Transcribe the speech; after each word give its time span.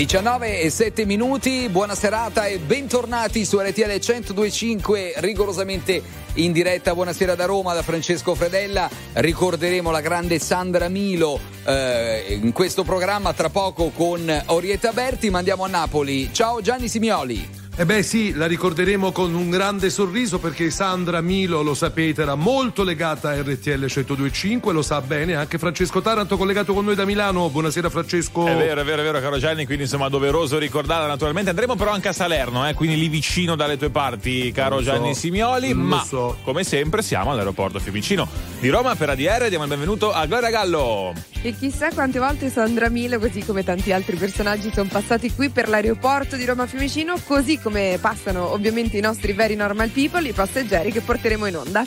19 0.00 0.62
e 0.62 0.70
7 0.70 1.04
minuti, 1.04 1.68
buona 1.68 1.94
serata 1.94 2.46
e 2.46 2.56
bentornati 2.56 3.44
su 3.44 3.60
RTL 3.60 4.00
1025, 4.00 5.12
rigorosamente 5.16 6.02
in 6.36 6.52
diretta. 6.52 6.94
Buonasera 6.94 7.34
da 7.34 7.44
Roma, 7.44 7.74
da 7.74 7.82
Francesco 7.82 8.34
Fredella. 8.34 8.88
Ricorderemo 9.12 9.90
la 9.90 10.00
grande 10.00 10.38
Sandra 10.38 10.88
Milo 10.88 11.38
eh, 11.66 12.38
in 12.40 12.52
questo 12.52 12.82
programma 12.82 13.34
tra 13.34 13.50
poco 13.50 13.90
con 13.90 14.42
Orietta 14.46 14.90
Berti, 14.94 15.28
ma 15.28 15.36
andiamo 15.36 15.64
a 15.64 15.68
Napoli. 15.68 16.32
Ciao 16.32 16.62
Gianni 16.62 16.88
Simioli. 16.88 17.59
Eh 17.80 17.86
beh 17.86 18.02
sì, 18.02 18.34
la 18.34 18.44
ricorderemo 18.44 19.10
con 19.10 19.32
un 19.32 19.48
grande 19.48 19.88
sorriso 19.88 20.38
perché 20.38 20.68
Sandra 20.68 21.22
Milo, 21.22 21.62
lo 21.62 21.72
sapete, 21.72 22.20
era 22.20 22.34
molto 22.34 22.84
legata 22.84 23.30
a 23.30 23.40
RTL 23.40 23.86
1025, 23.88 24.70
lo 24.74 24.82
sa 24.82 25.00
bene 25.00 25.34
anche 25.34 25.56
Francesco 25.56 26.02
Taranto 26.02 26.36
collegato 26.36 26.74
con 26.74 26.84
noi 26.84 26.94
da 26.94 27.06
Milano. 27.06 27.48
Buonasera 27.48 27.88
Francesco. 27.88 28.46
È 28.46 28.54
vero, 28.54 28.82
è 28.82 28.84
vero, 28.84 29.00
è 29.00 29.04
vero 29.06 29.18
caro 29.20 29.38
Gianni, 29.38 29.64
quindi 29.64 29.84
insomma 29.84 30.10
doveroso 30.10 30.58
ricordarla 30.58 31.06
naturalmente. 31.06 31.48
Andremo 31.48 31.74
però 31.74 31.92
anche 31.92 32.08
a 32.08 32.12
Salerno, 32.12 32.68
eh, 32.68 32.74
quindi 32.74 32.98
lì 32.98 33.08
vicino 33.08 33.56
dalle 33.56 33.78
tue 33.78 33.88
parti, 33.88 34.52
caro 34.52 34.76
so, 34.76 34.82
Gianni 34.82 35.14
Simioli, 35.14 35.72
ma 35.72 36.04
so. 36.04 36.36
come 36.44 36.64
sempre 36.64 37.00
siamo 37.00 37.30
all'aeroporto 37.30 37.78
Fiumicino 37.78 38.28
di 38.60 38.68
Roma 38.68 38.94
per 38.94 39.08
ADR. 39.08 39.48
Diamo 39.48 39.64
il 39.64 39.70
benvenuto 39.70 40.12
a 40.12 40.26
Gloria 40.26 40.50
Gallo. 40.50 41.14
E 41.40 41.56
chissà 41.56 41.88
quante 41.94 42.18
volte 42.18 42.50
Sandra 42.50 42.90
Milo, 42.90 43.18
così 43.18 43.42
come 43.42 43.64
tanti 43.64 43.90
altri 43.90 44.16
personaggi, 44.16 44.70
sono 44.70 44.90
passati 44.92 45.32
qui 45.32 45.48
per 45.48 45.70
l'aeroporto 45.70 46.36
di 46.36 46.44
Roma 46.44 46.66
Fiumicino, 46.66 47.14
così 47.24 47.58
come 47.58 47.69
passano 48.00 48.52
ovviamente 48.52 48.96
i 48.96 49.00
nostri 49.00 49.32
very 49.32 49.54
normal 49.54 49.90
people, 49.90 50.26
i 50.28 50.32
passeggeri 50.32 50.92
che 50.92 51.00
porteremo 51.00 51.46
in 51.46 51.56
onda. 51.56 51.84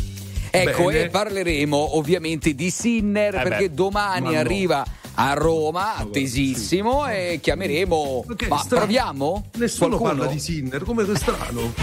Ecco, 0.49 0.85
Bene. 0.85 0.99
e 1.01 1.09
parleremo 1.09 1.97
ovviamente 1.97 2.53
di 2.53 2.69
Sinner 2.69 3.33
eh 3.35 3.41
perché 3.41 3.69
beh, 3.69 3.75
domani 3.75 4.35
arriva 4.35 4.85
a 5.15 5.33
Roma, 5.33 5.95
attesissimo, 5.95 7.07
e 7.07 7.39
chiameremo. 7.41 8.25
Ma, 8.27 8.47
ma 8.47 8.65
proviamo? 8.67 9.49
Nessuno 9.57 9.97
Qualcuno? 9.97 10.21
parla 10.21 10.33
di 10.33 10.39
Sinner, 10.39 10.83
come 10.83 11.11
è 11.11 11.15
strano. 11.15 11.73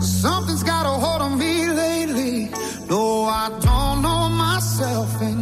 Something's 0.00 0.62
got 0.62 0.84
a 0.86 0.90
hold 0.90 1.20
on 1.20 1.36
me 1.36 1.66
lately. 1.72 2.50
No, 2.88 3.24
I 3.26 3.48
don't 3.60 4.02
know 4.02 4.28
myself 4.28 5.20
anymore. 5.20 5.41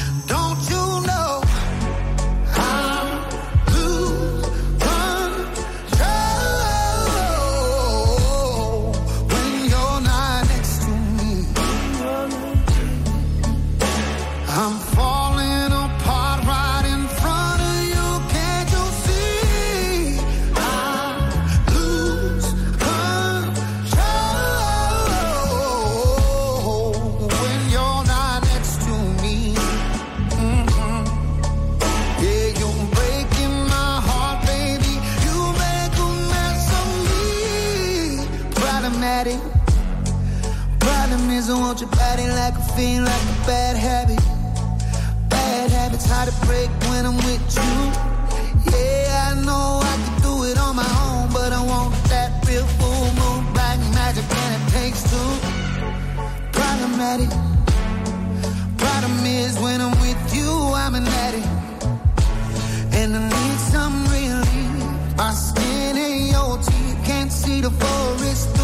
Habits 46.21 46.39
to 46.39 46.45
break 46.45 46.69
when 46.89 47.05
I'm 47.05 47.17
with 47.17 47.55
you. 47.55 47.77
Yeah, 48.71 49.31
I 49.31 49.41
know 49.45 49.81
I 49.81 49.95
can 50.03 50.21
do 50.21 50.43
it 50.49 50.57
on 50.57 50.75
my 50.75 50.91
own, 51.05 51.33
but 51.33 51.51
I 51.53 51.61
want 51.65 51.93
that 52.09 52.29
real 52.47 52.65
full 52.79 53.07
moon, 53.19 53.53
black 53.53 53.79
magic, 53.95 54.25
and 54.29 54.51
it 54.57 54.65
takes 54.77 55.01
two. 55.11 55.31
Problematic. 56.51 57.29
Problem 58.77 59.25
is 59.25 59.57
when 59.59 59.81
I'm 59.81 59.95
with 60.01 60.35
you, 60.35 60.49
I'm 60.83 60.95
an 60.95 61.07
addict, 61.07 61.47
and 62.93 63.15
I 63.15 63.21
need 63.35 63.59
some 63.73 63.95
relief. 64.17 65.17
My 65.17 65.31
skin 65.33 65.97
ain't 65.97 66.31
your 66.31 66.57
teeth, 66.57 66.97
can't 67.05 67.31
see 67.31 67.61
the 67.61 67.71
forest 67.71 68.60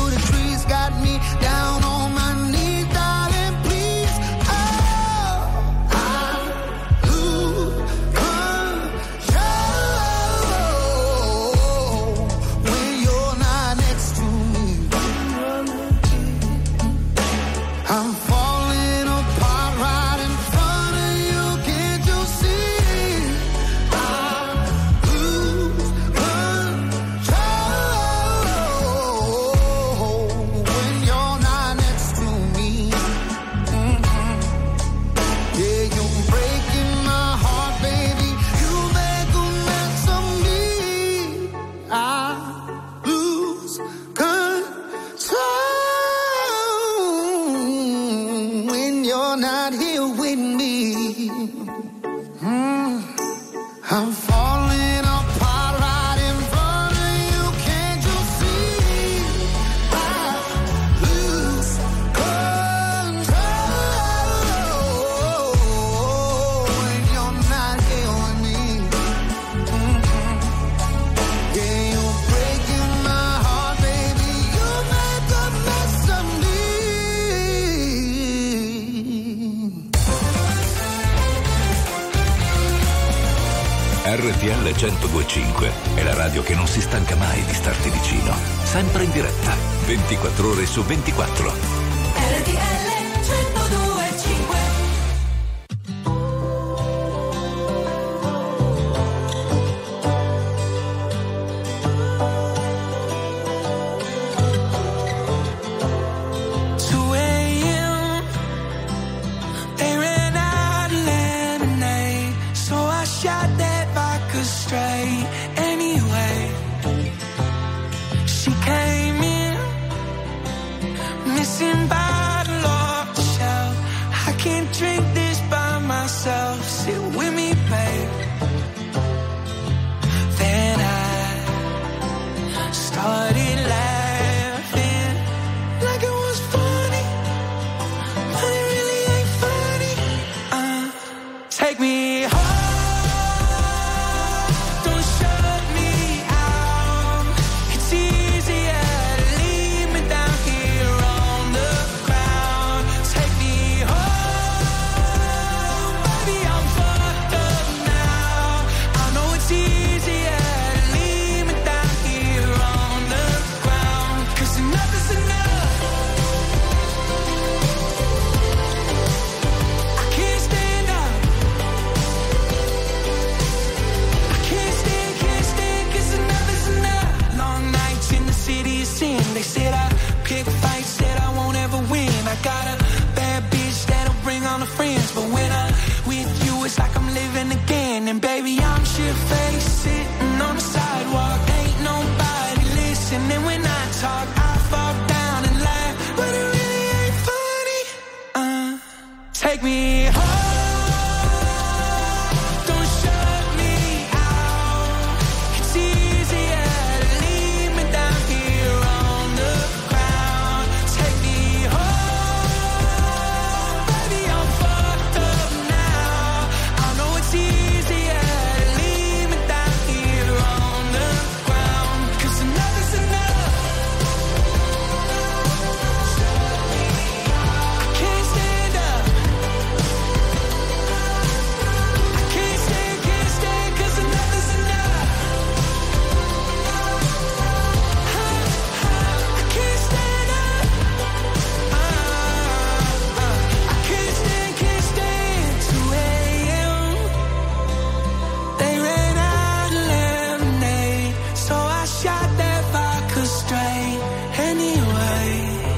su 90.77 90.83
24. 90.83 91.26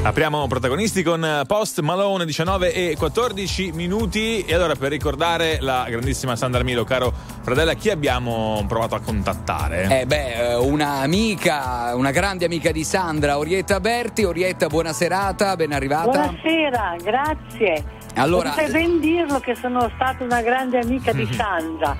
Apriamo 0.10 0.48
protagonisti 0.48 1.04
con 1.04 1.44
Post 1.46 1.82
Malone 1.82 2.26
19 2.26 2.74
e 2.74 2.96
14 2.98 3.74
minuti 3.74 4.44
e 4.44 4.56
allora 4.56 4.74
per 4.74 4.90
ricordare 4.90 5.60
la 5.62 5.86
grandissima 5.88 6.36
Sandra 6.36 6.64
Milo, 6.64 6.84
caro 6.84 7.14
Fradella, 7.42 7.76
chi 7.76 7.92
abbiamo 7.92 8.66
provato 8.68 8.96
a 8.96 9.02
contattare? 9.02 10.00
Eh 10.02 10.08
beh, 10.08 10.56
un'amica, 10.56 11.92
una 11.94 12.10
grande 12.10 12.46
amica 12.46 12.72
di 12.72 12.84
Sandra, 12.84 13.38
Orietta 13.38 13.80
Berti. 13.80 14.24
Orietta, 14.24 14.66
buona 14.66 14.94
serata, 14.94 15.56
ben 15.56 15.74
arrivata. 15.74 16.10
Buonasera, 16.10 16.96
grazie. 17.04 17.84
Allora, 18.16 18.50
Potete 18.50 18.72
ben 18.72 19.00
dirlo 19.00 19.40
che 19.40 19.54
sono 19.54 19.92
stata 19.94 20.24
una 20.24 20.42
grande 20.42 20.80
amica 20.80 21.14
di 21.14 21.32
Sandra. 21.32 21.96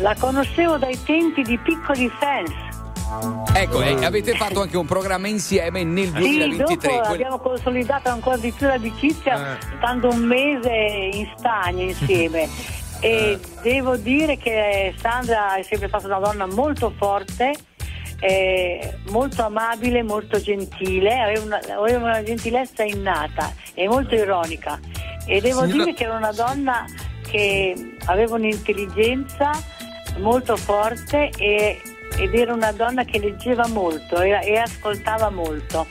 La 0.00 0.14
conoscevo 0.18 0.76
dai 0.76 1.02
tempi 1.02 1.40
di 1.40 1.56
piccoli 1.56 2.12
fans. 2.20 2.73
Ecco, 3.54 3.82
eh, 3.82 4.04
avete 4.04 4.34
fatto 4.34 4.62
anche 4.62 4.76
un 4.76 4.86
programma 4.86 5.28
insieme 5.28 5.84
nel 5.84 6.10
2023. 6.10 6.90
Sì, 6.90 6.96
dopo 6.96 7.12
abbiamo 7.12 7.38
consolidato 7.38 8.08
ancora 8.08 8.36
di 8.36 8.50
più 8.50 8.66
l'amicizia 8.66 9.52
Eh. 9.54 9.58
stando 9.76 10.08
un 10.10 10.20
mese 10.22 10.72
in 11.12 11.28
Spagna 11.36 11.82
insieme. 11.82 12.48
e 13.00 13.38
devo 13.62 13.96
dire 13.96 14.36
che 14.38 14.94
Sandra 14.98 15.56
è 15.56 15.62
sempre 15.62 15.88
stata 15.88 16.06
una 16.06 16.18
donna 16.18 16.46
molto 16.46 16.92
forte, 16.96 17.52
eh, 18.20 18.96
molto 19.10 19.42
amabile, 19.44 20.02
molto 20.02 20.40
gentile, 20.40 21.18
aveva 21.20 21.44
una, 21.44 21.60
aveva 21.76 21.98
una 21.98 22.22
gentilezza 22.22 22.82
innata 22.84 23.52
e 23.74 23.86
molto 23.86 24.14
ironica. 24.14 24.80
E 25.26 25.40
devo 25.40 25.60
Signora- 25.66 25.84
dire 25.84 25.94
che 25.94 26.04
era 26.04 26.16
una 26.16 26.32
donna 26.32 26.84
che 27.30 27.96
aveva 28.06 28.36
un'intelligenza 28.36 29.50
molto 30.18 30.56
forte 30.56 31.28
e- 31.36 31.80
ed 32.16 32.34
era 32.34 32.52
una 32.52 32.72
donna 32.72 33.04
che 33.04 33.18
leggeva 33.18 33.66
molto 33.68 34.20
e, 34.20 34.30
e 34.30 34.56
ascoltava 34.56 35.30
molto. 35.30 35.86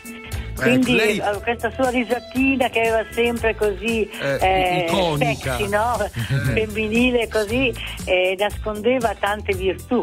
Quindi 0.56 0.94
lei- 0.96 1.18
eh, 1.18 1.42
questa 1.42 1.72
sua 1.72 1.90
risatina 1.90 2.70
che 2.70 2.80
aveva 2.82 3.04
sempre 3.12 3.56
così 3.56 4.08
Eh, 4.22 4.38
eh, 4.40 4.86
iconica. 4.88 5.58
sexy, 5.58 5.68
no? 5.70 5.98
femminile 6.54 7.28
così, 7.28 7.74
eh, 8.06 8.36
nascondeva 8.38 9.16
tante 9.20 9.54
virtù. 9.56 10.00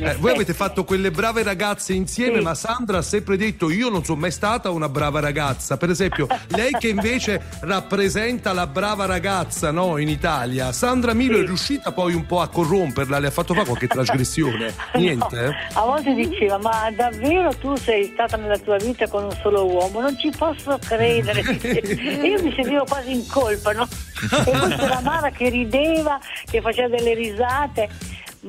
Eh, 0.00 0.14
voi 0.16 0.32
avete 0.32 0.54
fatto 0.54 0.84
quelle 0.84 1.10
brave 1.10 1.42
ragazze 1.42 1.92
insieme, 1.92 2.38
Sì. 2.38 2.42
ma 2.44 2.54
Sandra 2.54 2.98
ha 2.98 3.02
sempre 3.02 3.36
detto: 3.36 3.70
Io 3.70 3.88
non 3.88 4.04
sono 4.04 4.20
mai 4.20 4.30
stata 4.32 4.70
una 4.70 4.88
brava 4.88 5.20
ragazza. 5.20 5.76
Per 5.76 5.88
esempio, 5.90 6.26
lei 6.48 6.72
che 6.72 6.88
invece 6.88 7.40
rappresenta 7.60 8.52
la 8.52 8.66
brava 8.66 9.06
ragazza 9.06 9.70
no, 9.70 9.98
in 9.98 10.08
Italia, 10.08 10.72
Sandra 10.72 11.14
Milo 11.14 11.36
Sì. 11.38 11.42
è 11.42 11.46
riuscita 11.46 11.92
poi 11.92 12.14
un 12.14 12.26
po' 12.26 12.40
a 12.40 12.48
corromperla, 12.48 13.18
le 13.18 13.28
ha 13.28 13.30
fatto 13.30 13.54
fare 13.54 13.66
qualche 13.66 13.86
trasgressione? 13.86 14.74
Niente? 14.94 15.36
No, 15.36 15.40
eh? 15.50 15.54
a 15.74 15.80
volte 15.82 16.14
diceva, 16.14 16.58
ma 16.58 16.90
davvero 16.94 17.50
tu 17.58 17.76
sei 17.76 18.10
stata 18.12 18.36
nella 18.36 18.58
tua 18.58 18.76
vita 18.76 19.06
con 19.08 19.24
un 19.24 19.36
solo 19.42 19.64
uomo? 19.64 20.00
Non 20.00 20.18
ci 20.18 20.30
posso 20.36 20.78
credere. 20.84 21.40
io 21.40 22.42
mi 22.42 22.52
sentivo 22.54 22.84
quasi 22.84 23.12
in 23.12 23.26
colpa, 23.28 23.72
no? 23.72 23.86
E 24.24 24.50
poi 24.50 24.74
c'era 24.76 25.00
Mara 25.00 25.30
che 25.30 25.48
rideva, 25.48 26.18
che 26.50 26.60
faceva 26.60 26.88
delle 26.96 27.14
risate, 27.14 27.88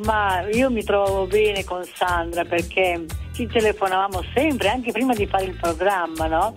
ma 0.04 0.46
io 0.52 0.70
mi 0.70 0.84
trovavo 0.84 1.26
bene 1.26 1.64
con 1.64 1.84
Sandra 1.96 2.44
perché 2.44 3.06
ci 3.34 3.48
telefonavamo 3.48 4.24
sempre, 4.34 4.70
anche 4.70 4.92
prima 4.92 5.14
di 5.14 5.26
fare 5.28 5.46
il 5.46 5.58
programma, 5.60 6.28
no? 6.28 6.54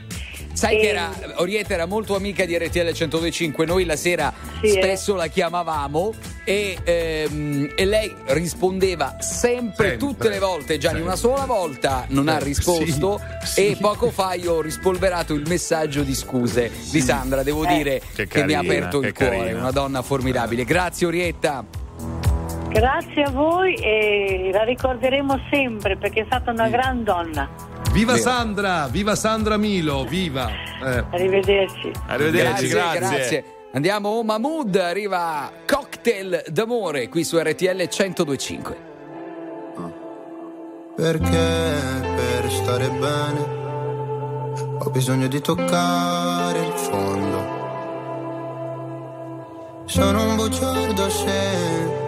Sai 0.52 0.76
E- 0.76 0.80
che 0.80 0.88
era, 0.88 1.10
Orietta 1.36 1.74
era 1.74 1.86
molto 1.86 2.16
amica 2.16 2.44
di 2.44 2.56
RTL 2.58 2.78
1025, 2.92 3.64
noi 3.64 3.84
la 3.84 3.94
sera 3.94 4.32
Sì, 4.60 4.66
eh. 4.66 4.82
spesso 4.82 5.14
la 5.14 5.28
chiamavamo 5.28 6.12
e, 6.44 6.76
ehm, 6.82 7.74
e 7.76 7.84
lei 7.84 8.12
rispondeva 8.28 9.16
sempre, 9.20 9.90
Sempre. 9.90 9.96
tutte 9.98 10.28
le 10.28 10.40
volte, 10.40 10.78
Gianni, 10.78 11.00
una 11.00 11.14
sola 11.14 11.44
volta 11.44 12.06
non 12.08 12.26
ha 12.28 12.38
Eh, 12.40 12.44
risposto 12.44 13.20
sì, 13.44 13.60
e 13.68 13.74
sì. 13.74 13.80
poco 13.80 14.10
fa 14.10 14.34
io 14.34 14.54
ho 14.54 14.60
rispolverato 14.60 15.32
il 15.32 15.44
messaggio 15.46 16.02
di 16.02 16.14
scuse 16.14 16.72
di 16.90 17.00
Sandra, 17.00 17.44
devo 17.44 17.64
Eh. 17.64 17.76
dire 17.76 18.02
Che 18.14 18.26
che, 18.26 18.42
mi 18.44 18.54
ha 18.54 18.56
carina, 18.56 18.74
aperto 18.74 19.00
il 19.00 19.12
cuore, 19.12 19.38
carina. 19.38 19.58
una 19.60 19.70
donna 19.70 20.02
formidabile. 20.02 20.64
Grazie 20.64 21.06
Orietta. 21.06 21.64
Grazie 22.68 23.22
a 23.22 23.30
voi 23.30 23.74
e 23.74 24.50
la 24.52 24.62
ricorderemo 24.62 25.40
sempre 25.50 25.96
perché 25.96 26.20
è 26.20 26.24
stata 26.26 26.50
una 26.50 26.68
gran 26.68 27.02
donna. 27.02 27.48
Viva 27.92 28.12
Vero. 28.12 28.24
Sandra! 28.24 28.86
Viva 28.88 29.14
Sandra 29.16 29.56
Milo! 29.56 30.04
Viva! 30.04 30.48
Eh. 30.48 31.04
Arrivederci. 31.10 31.90
Arrivederci, 32.06 32.68
grazie. 32.68 33.44
Andiamo 33.72 34.20
a 34.20 34.24
Mahmood, 34.24 34.76
arriva 34.76 35.50
Cocktail 35.66 36.44
d'amore 36.48 37.08
qui 37.08 37.24
su 37.24 37.38
RTL 37.38 37.88
1025. 37.90 38.86
Perché 40.96 41.60
per 42.16 42.50
stare 42.50 42.88
bene 42.88 43.56
ho 44.78 44.90
bisogno 44.90 45.26
di 45.26 45.40
toccare 45.40 46.58
il 46.58 46.72
fondo. 46.72 47.56
Sono 49.84 50.28
un 50.28 50.36
bugiardo 50.36 51.08
se 51.08 52.07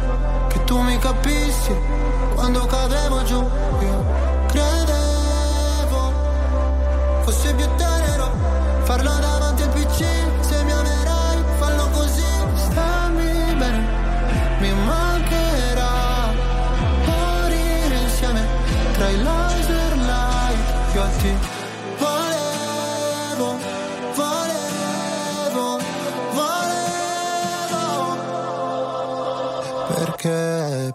tu 0.71 0.79
mi 0.79 0.97
capissi 0.99 1.75
quando 2.33 2.65
cadevo 2.65 3.23
giù. 3.23 3.41
Io 3.81 4.00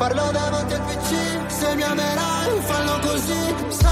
farlo 0.00 0.30
davanti 0.32 0.72
al 0.72 0.80
PC 0.80 1.10
se 1.48 1.74
mi 1.74 1.82
amerai 1.82 2.60
fallo 2.60 2.98
così 3.00 3.89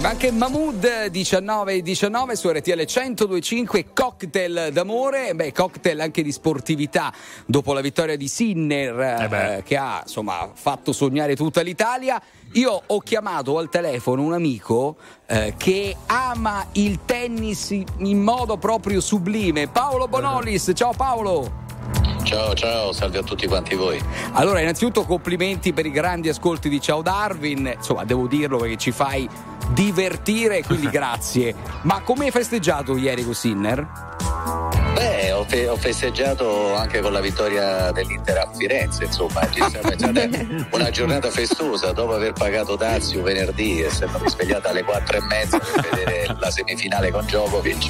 Arriva 0.00 0.14
anche 0.14 0.32
Mahmood 0.32 1.08
19 1.08 1.82
19 1.82 2.34
su 2.34 2.48
RTL 2.48 2.86
1025 2.86 3.92
cocktail 3.92 4.70
d'amore, 4.72 5.34
beh 5.34 5.52
cocktail 5.52 6.00
anche 6.00 6.22
di 6.22 6.32
sportività 6.32 7.12
dopo 7.44 7.74
la 7.74 7.82
vittoria 7.82 8.16
di 8.16 8.26
Sinner 8.26 8.98
Eh 8.98 9.56
eh, 9.56 9.62
che 9.62 9.76
ha 9.76 10.00
insomma 10.02 10.48
fatto 10.54 10.94
sognare 10.94 11.36
tutta 11.36 11.60
l'Italia. 11.60 12.18
Io 12.52 12.82
ho 12.86 12.98
chiamato 13.00 13.58
al 13.58 13.68
telefono 13.68 14.22
un 14.22 14.32
amico 14.32 14.96
eh, 15.26 15.52
che 15.58 15.94
ama 16.06 16.64
il 16.72 17.00
tennis 17.04 17.68
in 17.70 18.22
modo 18.22 18.56
proprio 18.56 19.02
sublime, 19.02 19.68
Paolo 19.68 20.08
Bonolis. 20.08 20.72
Ciao 20.74 20.94
Paolo. 20.96 21.68
Ciao, 22.22 22.54
ciao, 22.54 22.92
salve 22.92 23.18
a 23.18 23.22
tutti 23.22 23.46
quanti 23.46 23.74
voi. 23.74 24.00
Allora, 24.32 24.60
innanzitutto 24.60 25.04
complimenti 25.04 25.74
per 25.74 25.84
i 25.84 25.90
grandi 25.90 26.30
ascolti 26.30 26.70
di 26.70 26.80
Ciao 26.80 27.02
Darwin. 27.02 27.74
Insomma, 27.76 28.04
devo 28.04 28.26
dirlo 28.26 28.56
perché 28.56 28.76
ci 28.76 28.92
fai 28.92 29.28
divertire, 29.68 30.62
quindi 30.62 30.88
grazie. 30.90 31.54
Ma 31.82 32.00
come 32.00 32.26
hai 32.26 32.30
festeggiato 32.30 32.96
ieri 32.96 33.24
con 33.24 33.34
Sinner? 33.34 33.86
Beh, 34.94 35.32
ho, 35.32 35.44
fe- 35.44 35.68
ho 35.68 35.76
festeggiato 35.76 36.74
anche 36.74 37.00
con 37.00 37.12
la 37.12 37.20
vittoria 37.20 37.90
dell'Inter 37.92 38.38
a 38.38 38.50
Firenze, 38.52 39.04
insomma, 39.04 39.48
ci 39.50 39.62
siamo 39.70 39.90
stata 39.96 40.28
una 40.72 40.90
giornata 40.90 41.30
festosa 41.30 41.92
dopo 41.92 42.14
aver 42.14 42.32
pagato 42.32 42.76
Dazio 42.76 43.22
venerdì, 43.22 43.82
essendomi 43.82 44.28
svegliata 44.28 44.70
alle 44.70 44.82
quattro 44.82 45.16
e 45.16 45.20
mezza 45.22 45.58
per 45.58 45.88
vedere 45.94 46.36
la 46.38 46.50
semifinale 46.50 47.10
con 47.10 47.24
Djokovic. 47.24 47.88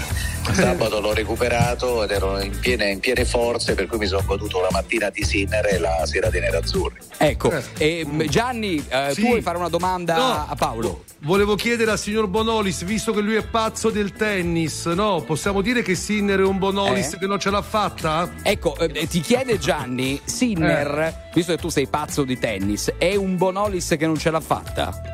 Sabato 0.52 1.00
l'ho 1.00 1.12
recuperato 1.14 2.02
ed 2.04 2.10
ero 2.10 2.38
in 2.40 2.58
piene, 2.58 2.90
in 2.90 3.00
piene 3.00 3.24
forze, 3.24 3.74
per 3.74 3.86
cui 3.86 3.98
mi 3.98 4.06
sono 4.06 4.22
goduto 4.24 4.60
la 4.60 4.68
mattina 4.70 5.08
di 5.10 5.22
Sinner 5.24 5.66
e 5.66 5.78
la 5.78 6.04
sera 6.06 6.28
di 6.28 6.40
Nerazzurri. 6.40 6.98
Ecco, 7.18 7.52
e, 7.78 8.04
m, 8.06 8.24
Gianni, 8.26 8.84
eh, 8.88 9.10
Sì. 9.12 9.20
tu 9.22 9.26
vuoi 9.28 9.42
fare 9.42 9.58
una 9.58 9.68
domanda 9.68 10.16
No. 10.16 10.46
a 10.48 10.54
Paolo? 10.56 11.04
Volevo 11.22 11.54
chiedere 11.54 11.69
al 11.72 11.98
signor 11.98 12.26
Bonolis, 12.26 12.82
visto 12.84 13.12
che 13.12 13.20
lui 13.20 13.36
è 13.36 13.46
pazzo 13.46 13.90
del 13.90 14.12
tennis, 14.12 14.86
no? 14.86 15.22
Possiamo 15.22 15.62
dire 15.62 15.82
che 15.82 15.94
Sinner 15.94 16.40
è 16.40 16.44
un 16.44 16.58
Bonolis 16.58 17.12
Eh? 17.12 17.18
che 17.18 17.26
non 17.26 17.38
ce 17.38 17.50
l'ha 17.50 17.62
fatta? 17.62 18.28
Ecco, 18.42 18.76
eh, 18.76 19.06
ti 19.06 19.20
chiede 19.20 19.58
Gianni, 19.58 20.20
Sinner, 20.24 21.30
visto 21.32 21.52
che 21.54 21.58
tu 21.58 21.68
sei 21.68 21.86
pazzo 21.86 22.24
di 22.24 22.38
tennis, 22.38 22.92
è 22.98 23.14
un 23.14 23.36
Bonolis 23.36 23.94
che 23.98 24.06
non 24.06 24.18
ce 24.18 24.30
l'ha 24.30 24.40
fatta? 24.40 25.00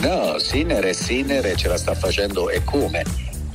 No, 0.00 0.38
Sinner 0.38 0.84
è 0.84 0.92
Sinner 0.92 1.44
e 1.44 1.56
ce 1.56 1.68
la 1.68 1.76
sta 1.76 1.94
facendo 1.94 2.48
e 2.50 2.62
come? 2.64 3.02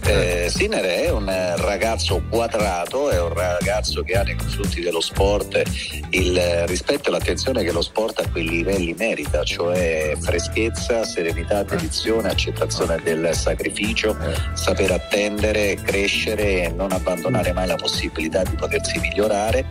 Eh, 0.06 0.50
Sinner 0.50 0.84
è 0.84 1.10
un 1.10 1.32
ragazzo 1.58 2.22
quadrato, 2.30 3.10
è 3.10 3.22
un 3.22 3.34
ragazzo 3.34 4.04
che 4.04 4.18
ha 4.18 4.24
nei 4.24 4.36
confronti 4.36 4.82
dello 4.82 5.00
sport 5.00 5.62
il 6.10 6.64
rispetto 6.68 7.08
e 7.08 7.12
l'attenzione 7.12 7.64
che 7.64 7.72
lo 7.72 7.82
sport 7.82 8.20
a 8.20 8.30
quei 8.30 8.48
livelli 8.48 8.94
merita, 8.98 9.44
cioè 9.44 10.16
freschezza, 10.20 11.06
serenità, 11.06 11.64
dedizione, 11.64 12.30
accettazione 12.30 13.00
del 13.02 13.34
sacrificio, 13.34 14.16
saper 14.54 14.92
attendere, 14.92 15.76
crescere 15.76 16.64
e 16.64 16.70
non 16.70 16.92
abbandonare 16.92 17.54
mai 17.54 17.68
la 17.68 17.76
possibilità 17.76 18.44
di 18.44 18.56
potersi 18.56 19.00
migliorare. 19.00 19.66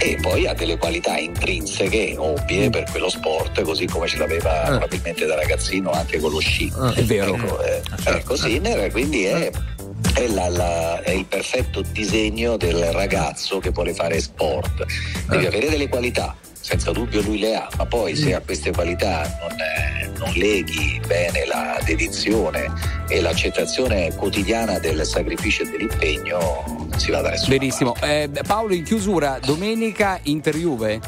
E 0.00 0.18
poi 0.20 0.46
ha 0.46 0.54
delle 0.54 0.76
qualità 0.76 1.16
intrinseche, 1.16 2.14
ovvie 2.18 2.68
per 2.68 2.84
quello 2.90 3.08
sport, 3.08 3.62
così 3.62 3.86
come 3.86 4.06
ce 4.06 4.18
l'aveva 4.18 4.62
probabilmente 4.66 5.24
da 5.26 5.34
ragazzino 5.34 5.90
anche 5.90 6.18
con 6.18 6.30
lo 6.30 6.40
sci. 6.40 6.72
È 6.94 7.02
vero. 7.02 7.34
Ecco, 7.34 7.62
eh, 7.62 7.82
ecco 8.04 8.36
Sinner 8.36 8.90
quindi 8.90 9.24
è, 9.24 9.50
è, 10.14 10.26
la- 10.28 10.48
la- 10.48 11.02
è 11.02 11.10
il 11.10 11.24
perfetto 11.26 11.82
disegno 11.82 12.56
del 12.56 12.92
ragazzo 12.92 13.58
che 13.58 13.70
vuole 13.70 13.94
fare 13.94 14.20
sport. 14.20 14.84
Devi 15.28 15.46
avere 15.46 15.68
delle 15.68 15.88
qualità, 15.88 16.36
senza 16.60 16.90
dubbio 16.92 17.20
lui 17.22 17.38
le 17.38 17.56
ha, 17.56 17.68
ma 17.76 17.86
poi 17.86 18.14
se 18.16 18.34
a 18.34 18.40
queste 18.40 18.70
qualità 18.72 19.22
non, 19.40 19.58
eh, 19.60 20.10
non 20.18 20.32
leghi 20.34 21.00
bene 21.06 21.44
la 21.46 21.78
dedizione 21.84 22.72
e 23.08 23.20
l'accettazione 23.20 24.14
quotidiana 24.14 24.78
del 24.78 25.04
sacrificio 25.04 25.62
e 25.64 25.66
dell'impegno, 25.70 26.64
non 26.66 26.92
si 26.98 27.10
va 27.10 27.20
da 27.20 27.30
nessuna 27.30 27.56
Benissimo. 27.56 27.94
Eh, 28.02 28.30
Paolo, 28.46 28.72
in 28.74 28.84
chiusura, 28.84 29.38
domenica 29.44 30.18
Inter 30.24 30.56
Juve? 30.56 31.00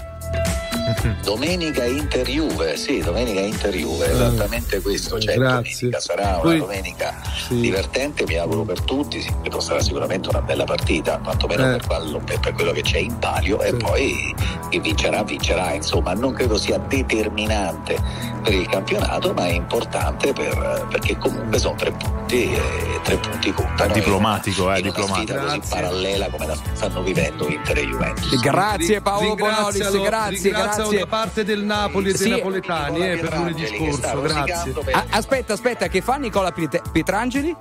Domenica 1.23 1.85
Inter 1.85 2.27
Juve, 2.29 2.77
sì, 2.77 2.99
domenica 3.01 3.41
Inter 3.41 3.75
Juve, 3.75 4.11
esattamente 4.11 4.81
questo. 4.81 5.19
Cioè, 5.21 5.35
Grazie. 5.37 5.91
domenica 5.91 6.01
sarà 6.01 6.29
una 6.29 6.39
Poi- 6.39 6.59
domenica 6.59 7.15
Sì. 7.47 7.61
divertente, 7.61 8.25
mi 8.27 8.37
auguro 8.37 8.63
per 8.63 8.81
tutti, 8.83 9.21
sì, 9.21 9.33
credo 9.41 9.61
sarà 9.61 9.81
sicuramente 9.81 10.29
una 10.29 10.41
bella 10.43 10.65
partita, 10.65 11.19
quantomeno 11.23 11.65
Eh. 11.75 11.77
per, 11.79 11.87
quello, 11.87 12.19
per- 12.25 12.41
per 12.41 12.53
quello 12.53 12.73
che 12.73 12.83
c'è 12.83 12.99
in 12.99 13.19
palio, 13.19 13.61
e 13.61 13.71
Sì. 13.71 13.77
poi 13.77 14.35
chi 14.71 14.79
vincerà, 14.81 15.23
vincerà. 15.23 15.73
Insomma, 15.73 16.13
non 16.15 16.33
credo 16.33 16.57
sia 16.57 16.79
determinante 16.79 17.97
per 18.43 18.53
il 18.55 18.67
campionato, 18.69 19.33
ma 19.33 19.47
è 19.47 19.53
importante 19.53 20.33
per- 20.33 20.87
perché 20.91 21.17
comunque 21.19 21.59
sono 21.59 21.75
tre 21.77 21.91
punti 21.93 22.53
e 22.53 22.61
tre 23.03 23.17
punti 23.17 23.53
contano. 23.53 23.93
Diplomatico, 23.93 24.63
eh, 24.63 24.67
una 24.67 24.81
diplomatico. 24.81 25.15
sfida 25.33 25.41
così 25.41 25.59
Grazie. 25.59 25.75
parallela 25.77 26.29
come 26.31 26.47
la 26.47 26.57
stanno 26.73 27.03
vivendo 27.03 27.47
Inter 27.49 27.79
e 27.79 27.87
Juventus. 27.87 28.41
Grazie 28.41 29.01
Paolo 29.01 29.35
Bonolis, 29.35 29.91
grazie, 30.03 30.51
ringrazialo 30.51 30.86
grazie. 30.89 30.99
da 30.99 31.07
parte 31.07 31.45
del 31.45 31.63
Napoli 31.65 32.09
e 32.11 32.13
dei 32.13 32.21
Sì. 32.21 32.29
napoletani 32.31 33.11
eh, 33.11 33.17
per 33.19 33.37
lunedì 33.37 33.67
scorso, 33.67 34.21
grazie. 34.21 34.75
Ah, 34.93 35.05
aspetta, 35.11 35.53
aspetta, 35.53 35.89
che 35.89 36.01
fa 36.01 36.17
Nicola 36.17 36.51
Piet- 36.53 36.91
Pietrangeli? 36.91 37.55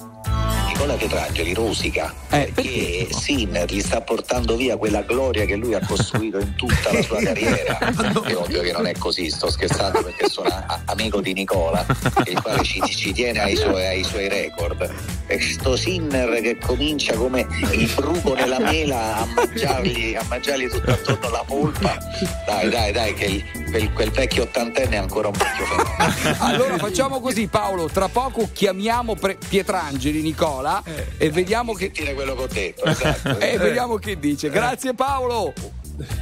Nicola 0.85 0.97
Pietrangeli 0.97 1.53
rosica. 1.55 2.13
Eh, 2.29 2.51
perché 2.53 3.07
Sinner 3.09 3.67
gli 3.71 3.81
sta 3.81 4.01
portando 4.01 4.55
via 4.55 4.77
quella 4.77 5.01
gloria 5.01 5.45
che 5.45 5.55
lui 5.55 5.73
ha 5.73 5.83
costruito 5.83 6.37
in 6.37 6.53
tutta 6.55 6.93
la 6.93 7.01
sua 7.01 7.19
carriera. 7.23 7.79
È 7.79 8.35
ovvio 8.35 8.61
che 8.61 8.71
non 8.71 8.85
è 8.85 8.93
così 8.95 9.31
sto 9.31 9.49
scherzando 9.49 10.03
perché 10.03 10.29
sono 10.29 10.49
a- 10.49 10.81
amico 10.85 11.21
di 11.21 11.33
Nicola 11.33 11.83
il 12.25 12.39
quale 12.39 12.61
ci, 12.63 12.81
ci 12.85 13.13
tiene 13.13 13.39
ai 13.41 13.55
suoi, 13.55 13.83
ai 13.83 14.03
suoi 14.03 14.29
record. 14.29 14.93
E 15.25 15.41
sto 15.41 15.75
Sinner 15.75 16.39
che 16.41 16.57
comincia 16.63 17.15
come 17.15 17.47
il 17.71 17.91
bruco 17.95 18.35
nella 18.35 18.59
mela 18.59 19.17
a 19.17 19.25
mangiargli, 19.25 20.13
a 20.13 20.23
mangiargli 20.27 20.67
tutto 20.69 20.91
attorno 20.91 21.29
la 21.29 21.43
polpa. 21.47 21.97
Dai 22.45 22.69
dai 22.69 22.91
dai 22.91 23.13
che 23.15 23.43
quel, 23.71 23.91
quel 23.91 24.11
vecchio 24.11 24.43
ottantenne 24.43 24.95
è 24.95 24.99
ancora 24.99 25.29
un 25.29 25.33
vecchio 25.33 25.65
fenomeno 25.65 26.43
Allora 26.43 26.77
facciamo 26.77 27.19
così 27.19 27.47
Paolo, 27.47 27.89
tra 27.89 28.07
poco 28.07 28.49
chiamiamo 28.53 29.15
Pre- 29.15 29.37
Pietrangeli 29.49 30.21
Nicola 30.21 30.74
e 31.17 31.29
vediamo 31.29 31.73
che 31.73 31.91
sentire 31.95 32.13
quello 32.13 32.35
che 32.35 32.41
ho 32.41 32.47
detto 32.47 32.83
esatto 32.83 33.39
e 33.39 33.57
vediamo 33.57 33.95
che 33.97 34.19
dice. 34.19 34.49
Grazie 34.49 34.93
Paolo. 34.93 35.53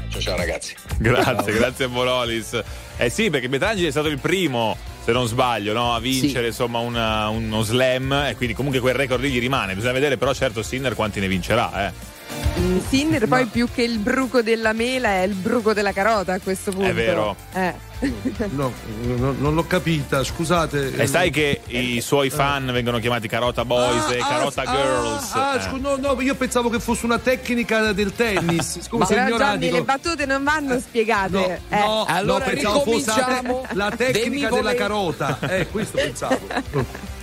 Ciao 0.10 0.22
ciao 0.22 0.38
ragazzi. 0.38 0.76
Grazie, 0.98 1.54
grazie 1.54 1.86
a 1.86 1.88
Bololis. 1.88 2.62
Eh 2.98 3.10
sì, 3.10 3.30
perché 3.30 3.50
Betrangeli 3.50 3.88
è 3.88 3.92
stato 3.92 4.08
il 4.08 4.20
primo, 4.20 4.78
se 5.04 5.12
non 5.12 5.28
sbaglio, 5.28 5.74
no, 5.74 5.96
a 5.96 6.00
vincere 6.00 6.44
sì. 6.44 6.48
insomma 6.50 6.80
una, 6.80 7.30
uno 7.30 7.62
slam 7.64 8.12
e 8.12 8.36
quindi 8.36 8.54
comunque 8.54 8.80
quel 8.80 8.94
record 8.94 9.22
lì 9.22 9.32
gli 9.32 9.40
rimane. 9.40 9.74
Bisogna 9.74 9.94
vedere 9.94 10.18
però 10.18 10.34
certo 10.34 10.62
Sinner 10.62 10.94
quanti 10.94 11.20
ne 11.20 11.28
vincerà, 11.28 11.88
eh. 11.88 11.92
Mm, 12.60 12.80
Sinner 12.88 13.28
poi 13.28 13.46
più 13.48 13.68
che 13.74 13.82
il 13.82 13.98
bruco 13.98 14.42
della 14.42 14.74
mela 14.74 15.10
è 15.10 15.24
il 15.24 15.34
bruco 15.34 15.74
della 15.74 15.92
carota 15.92 16.34
a 16.34 16.40
questo 16.40 16.72
punto. 16.72 16.88
È 16.88 16.94
vero. 16.94 17.36
Eh. 17.54 17.92
No, 18.52 18.72
no, 19.02 19.34
non 19.38 19.54
l'ho 19.56 19.66
capita, 19.66 20.24
scusate. 20.24 20.94
E 20.96 21.08
sai 21.08 21.30
che 21.30 21.62
i 21.68 22.02
suoi 22.02 22.30
fan 22.30 22.70
vengono 22.74 23.00
chiamati 23.00 23.28
Carota 23.28 23.64
Boys 23.64 24.06
ah, 24.08 24.14
e 24.14 24.18
Carota 24.18 24.62
ah, 24.62 24.66
Girls. 24.66 25.32
Ah, 25.34 25.52
ah 25.52 25.56
eh. 25.56 25.62
scu- 25.62 25.80
no, 25.80 25.96
no, 25.96 26.22
io 26.22 26.36
pensavo 26.36 26.70
che 26.70 26.80
fosse 26.80 27.06
una 27.06 27.20
tecnica 27.20 27.94
del 27.94 28.14
tennis. 28.14 28.82
Scusa, 28.84 29.16
Ma 29.16 29.38
Gianni, 29.38 29.72
le 29.72 29.84
battute 29.84 30.26
non 30.26 30.44
vanno 30.44 30.80
spiegate. 30.80 31.32
No, 31.32 31.46
eh. 31.46 31.60
no 31.70 32.06
allora 32.08 32.46
no, 32.46 32.52
pensavo 32.52 32.82
fosse 32.82 33.14
la, 33.16 33.62
la 33.72 33.92
tecnica 33.92 34.50
della 34.50 34.76
carota. 34.76 35.40
Eh, 35.40 35.68
questo 35.68 35.98
pensavo. 35.98 37.12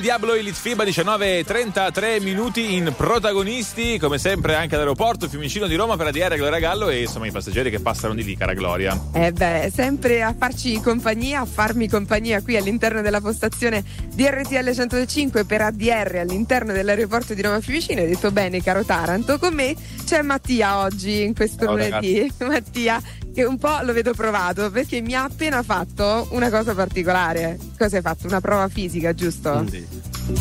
El 0.00 0.06
Diablo 0.06 0.32
e 0.32 0.40
Litfiba 0.40 0.82
19.33 0.82 2.22
minuti 2.22 2.74
in 2.74 2.90
protagonisti, 2.96 3.98
come 3.98 4.16
sempre 4.16 4.54
anche 4.54 4.74
all'aeroporto 4.74 5.28
Fiumicino 5.28 5.66
di 5.66 5.74
Roma 5.74 5.98
per 5.98 6.06
ADR 6.06 6.36
Gloria 6.36 6.58
Gallo 6.58 6.88
e 6.88 7.02
insomma 7.02 7.26
i 7.26 7.30
passeggeri 7.30 7.68
che 7.68 7.80
passano 7.80 8.14
di 8.14 8.24
lì, 8.24 8.34
cara 8.34 8.54
Gloria. 8.54 8.98
Eh 9.12 9.30
beh, 9.30 9.70
sempre 9.70 10.22
a 10.22 10.34
farci 10.36 10.80
compagnia, 10.80 11.40
a 11.40 11.44
farmi 11.44 11.86
compagnia 11.86 12.40
qui 12.40 12.56
all'interno 12.56 13.02
della 13.02 13.20
postazione 13.20 13.84
di 14.14 14.26
RTL 14.26 14.72
105 14.72 15.44
per 15.44 15.60
ADR 15.60 16.16
all'interno 16.20 16.72
dell'aeroporto 16.72 17.34
di 17.34 17.42
Roma 17.42 17.60
Fiumicino. 17.60 18.00
Hai 18.00 18.08
detto 18.08 18.30
bene, 18.32 18.62
caro 18.62 18.82
Taranto. 18.82 19.38
Con 19.38 19.52
me 19.52 19.76
c'è 20.06 20.22
Mattia 20.22 20.78
oggi 20.78 21.24
in 21.24 21.34
questo 21.34 21.66
Ciao, 21.66 21.76
lunedì. 21.76 22.32
Mattia, 22.40 23.02
che 23.32 23.44
un 23.44 23.58
po' 23.58 23.78
lo 23.82 23.92
vedo 23.92 24.12
provato 24.12 24.70
perché 24.70 25.00
mi 25.00 25.14
ha 25.14 25.24
appena 25.24 25.62
fatto 25.62 26.28
una 26.32 26.50
cosa 26.50 26.74
particolare. 26.74 27.58
Cosa 27.78 27.96
hai 27.96 28.02
fatto? 28.02 28.26
Una 28.26 28.40
prova 28.40 28.68
fisica, 28.68 29.14
giusto? 29.14 29.64
Sì. 29.68 29.86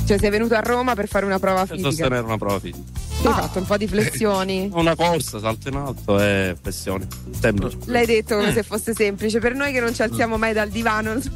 Cioè 0.06 0.18
sei 0.20 0.30
venuto 0.30 0.56
a 0.56 0.60
Roma 0.62 0.94
per 0.96 1.08
fare 1.08 1.26
una 1.26 1.40
prova 1.40 1.66
Per 1.66 1.78
fisica. 1.78 1.90
sostenere 1.90 2.24
una 2.26 2.38
prova 2.38 2.60
fisica. 2.60 2.99
Hai 3.22 3.34
fatto 3.34 3.60
un 3.60 3.66
po' 3.66 3.76
di 3.78 3.86
flessioni. 3.88 4.70
Una 4.74 4.96
corsa, 4.96 5.40
salto 5.40 5.68
in 5.68 5.76
alto 5.76 6.20
e 6.20 6.56
flessioni. 6.60 7.06
Semplice. 7.38 7.78
L'hai 7.86 8.06
detto 8.06 8.36
come 8.38 8.54
se 8.54 8.64
fosse 8.64 8.94
semplice. 8.94 9.40
Per 9.40 9.54
noi 9.54 9.74
che 9.74 9.82
non 9.82 9.94
ci 9.94 10.02
alziamo 10.02 10.38
mai 10.38 10.54
dal 10.54 10.70
divano, 10.70 11.20
Sì, 11.20 11.30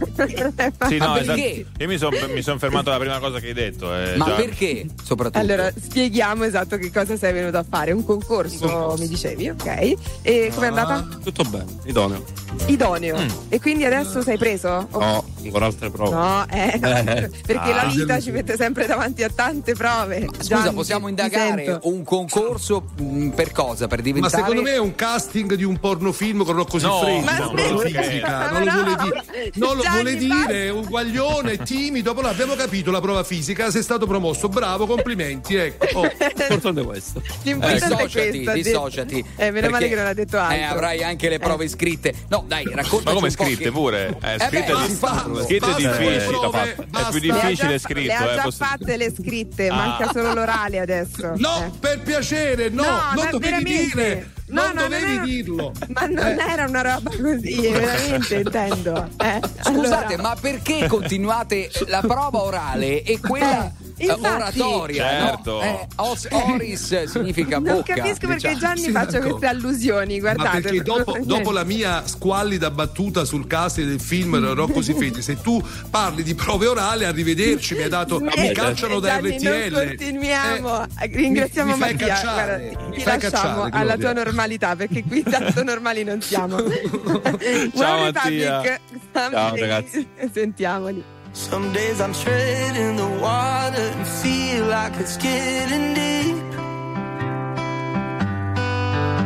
no, 0.97 1.07
Ma 1.07 1.19
esatto. 1.19 1.23
perché? 1.25 1.65
Io 1.77 1.87
mi 1.87 1.97
sono 1.97 2.15
son 2.41 2.57
fermato 2.59 2.89
alla 2.89 2.99
prima 2.99 3.19
cosa 3.19 3.39
che 3.39 3.47
hai 3.47 3.53
detto. 3.53 3.93
eh, 3.93 4.15
Ma 4.15 4.25
già. 4.25 4.35
perché 4.35 4.85
soprattutto? 5.03 5.39
Allora, 5.39 5.71
spieghiamo 5.77 6.43
esatto 6.45 6.77
che 6.77 6.89
cosa 6.91 7.17
sei 7.17 7.33
venuto 7.33 7.57
a 7.57 7.65
fare. 7.67 7.91
Un 7.91 8.05
concorso, 8.05 8.95
mi 8.97 9.07
dicevi, 9.07 9.49
ok? 9.49 9.93
E 10.21 10.51
com'è 10.55 10.67
andata? 10.67 11.05
Tutto 11.21 11.43
bene, 11.43 11.65
idoneo. 11.85 12.23
Idoneo. 12.67 13.17
Mm. 13.19 13.27
E 13.49 13.59
quindi 13.59 13.83
adesso 13.85 14.21
sei 14.21 14.37
preso? 14.37 14.87
O- 14.91 14.99
No, 14.99 15.25
ancora 15.43 15.65
altre 15.65 15.89
prove. 15.89 16.15
No, 16.15 16.45
eh, 16.49 16.79
Eh. 16.81 17.29
perché 17.45 17.73
la 17.73 17.81
Ah. 17.81 17.87
vita 17.87 18.19
ci 18.21 18.31
mette 18.31 18.55
sempre 18.55 18.85
davanti 18.87 19.23
a 19.23 19.29
tante 19.29 19.73
prove. 19.73 20.27
Scusa, 20.31 20.43
Gianni, 20.61 20.73
possiamo 20.73 21.07
indagare 21.07 21.72
sento. 21.73 21.87
un 21.89 22.03
concorso 22.03 22.85
mh, 22.97 23.27
per 23.29 23.51
cosa? 23.51 23.87
Per 23.87 23.97
Ma 23.99 24.03
diventare 24.03 24.35
secondo 24.37 24.61
me 24.61 24.71
è 24.73 24.79
un 24.79 24.95
casting 24.95 25.53
di 25.55 25.63
un 25.63 25.77
pornofilm 25.79 26.43
con 26.43 26.55
Rocco 26.55 26.77
No, 26.79 26.99
Siffredi. 26.99 27.23
Ma 27.23 27.37
no, 27.37 27.47
smetti. 27.49 27.63
non 27.69 27.73
lo 27.73 27.79
fisica, 27.79 28.49
non 28.51 28.63
lo 28.63 28.65
Ma 28.65 28.73
vuole 28.73 28.95
no. 28.95 29.03
dire. 29.03 29.51
Non 29.55 29.75
lo 29.77 29.83
vuole 29.89 30.15
dire, 30.15 30.65
è 30.65 30.69
un 30.69 30.85
guaglione, 30.85 31.57
timido. 31.57 32.13
Poi 32.13 32.25
abbiamo 32.25 32.55
capito 32.55 32.91
la 32.91 33.01
prova 33.01 33.23
fisica, 33.23 33.71
sei 33.71 33.83
stato 33.83 34.05
promosso, 34.07 34.49
bravo, 34.49 34.85
complimenti. 34.85 35.55
Ecco. 35.55 35.99
Oh. 35.99 36.01
L'importante 36.09 36.81
è 36.81 36.85
questo. 36.85 37.21
L'importante 37.43 37.85
è 37.85 37.87
dissociati, 37.89 38.43
questo. 38.43 38.49
ha 38.49 38.53
detto. 38.53 38.69
dissociati. 38.69 39.25
Eh, 39.35 39.51
meno 39.51 39.69
male 39.69 39.89
che 39.89 39.95
non 39.95 40.05
ha 40.05 40.13
detto 40.13 40.37
altro. 40.39 40.55
Eh, 40.57 40.63
avrai 40.63 41.03
anche 41.03 41.29
le 41.29 41.39
prove 41.39 41.67
scritte. 41.67 42.13
No, 42.29 42.43
dai, 42.47 42.63
raccontaci 42.65 43.03
Ma 43.05 43.13
come 43.13 43.29
scritte 43.29 43.63
che- 43.63 43.71
pure? 43.71 44.17
Eh, 44.21 44.33
Eh 44.35 44.39
scritte 44.39 44.73
beh, 44.73 44.79
è, 44.83 44.85
è 44.85 44.93
Basta 44.99 45.71
difficile. 45.71 46.09
le 46.09 46.25
prove, 46.25 46.73
è 46.73 46.75
più 46.77 47.67
già- 47.67 47.79
scritto. 47.79 48.01
Le 48.07 48.13
ha 48.13 48.31
eh, 48.31 48.35
già 48.35 48.41
posso- 48.43 48.63
fatte 48.65 48.97
le 48.97 49.11
scritte, 49.11 49.67
Ah. 49.67 49.75
manca 49.75 50.09
solo 50.13 50.33
l'orale 50.33 50.79
adesso. 50.79 51.33
No, 51.37 51.62
Eh. 51.65 51.71
per 51.79 52.01
piacere, 52.01 52.69
no, 52.69 52.83
No, 52.83 52.89
non 53.15 53.27
dovevi 53.31 53.39
veramente. 53.39 53.83
dire. 53.95 54.31
No, 54.47 54.61
non 54.63 54.73
no, 54.75 54.81
non 54.81 54.89
dovevi 54.89 55.13
era- 55.13 55.23
dirlo. 55.23 55.71
Ma 55.87 56.05
non 56.05 56.39
era 56.39 56.65
una 56.67 56.81
roba 56.81 57.09
così, 57.09 57.55
veramente 57.71 58.35
intendo. 58.35 59.09
Eh, 59.17 59.39
Scusate, 59.61 60.13
allora- 60.13 60.21
ma 60.21 60.35
perché 60.39 60.87
continuate 60.87 61.71
la 61.87 62.01
prova 62.01 62.41
orale 62.43 63.01
e 63.03 63.19
quella 63.19 63.65
Eh, 63.65 63.71
eh, 63.82 63.82
infatti. 63.97 64.25
oratoria? 64.59 65.03
Certo. 65.09 65.51
No? 65.53 65.61
Eh, 65.61 65.87
os, 65.97 66.27
oris 66.31 67.03
significa 67.11 67.59
Non 67.59 67.75
bocca. 67.77 67.93
capisco 67.95 68.27
perché 68.27 68.53
diciamo. 68.53 68.57
Gianni 68.59 68.81
Sì, 68.81 68.91
faccia 68.91 69.05
d'accordo. 69.11 69.29
queste 69.37 69.47
allusioni, 69.47 70.19
Ma 70.19 70.33
guardate. 70.33 70.61
perché 70.61 70.81
dopo, 70.81 71.17
dopo 71.21 71.51
la 71.51 71.63
mia 71.63 72.05
squallida 72.07 72.71
battuta 72.71 73.25
sul 73.25 73.47
casting 73.47 73.87
del 73.87 73.99
film 73.99 74.37
Rocco 74.53 74.81
Siffredi, 74.81 75.21
se 75.21 75.39
tu 75.41 75.61
parli 75.89 76.23
di 76.23 76.33
prove 76.35 76.67
orali, 76.67 77.05
arrivederci, 77.05 77.75
mi 77.75 77.83
hai 77.83 77.89
dato. 77.89 78.19
Mi 78.19 78.29
Smetti, 78.31 78.53
cacciano 78.53 78.99
da 78.99 79.19
Gianni, 79.19 79.37
RTL. 79.37 79.71
Non 79.73 79.85
continuiamo. 79.87 80.83
Eh, 80.83 81.07
Ringraziamo 81.13 81.71
mi, 81.71 81.77
mi 81.77 81.79
Mattia. 81.91 82.07
cacciare, 82.07 82.69
Guarda, 82.73 82.89
mi 82.89 82.97
ti 82.97 83.03
lasciamo 83.03 83.61
cacciare, 83.63 83.69
alla 83.71 83.97
tua 83.97 84.13
normalità 84.13 84.75
perché 84.75 85.03
qui 85.03 85.23
tanto 85.29 85.63
normali 85.63 86.03
non 86.03 86.21
siamo. 86.21 86.55
Buon 86.61 88.11
Mattia. 88.13 88.79
Ciao, 89.13 89.55
ragazzi. 89.55 90.07
Sentiamoli. 90.33 91.03
Some 91.33 91.73
days 91.73 91.99
I'm 91.99 92.13
treading 92.13 92.95
the 92.95 93.07
water 93.07 93.81
and 93.81 94.07
feel 94.07 94.67
like 94.67 94.93
it's 94.97 95.17
getting 95.17 95.95
deep. 95.95 96.53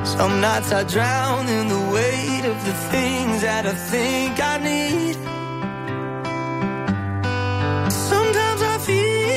Some 0.08 0.40
nights 0.40 0.72
I 0.72 0.84
drown 0.86 1.50
in 1.50 1.68
the 1.68 1.82
weight 1.92 2.46
of 2.46 2.66
the 2.66 2.74
things 2.92 3.42
that 3.42 3.66
I 3.66 3.74
think 3.74 4.40
I 4.40 4.58
need. 4.58 5.16
Sometimes 7.92 8.62
I 8.62 8.78
feel 8.88 9.28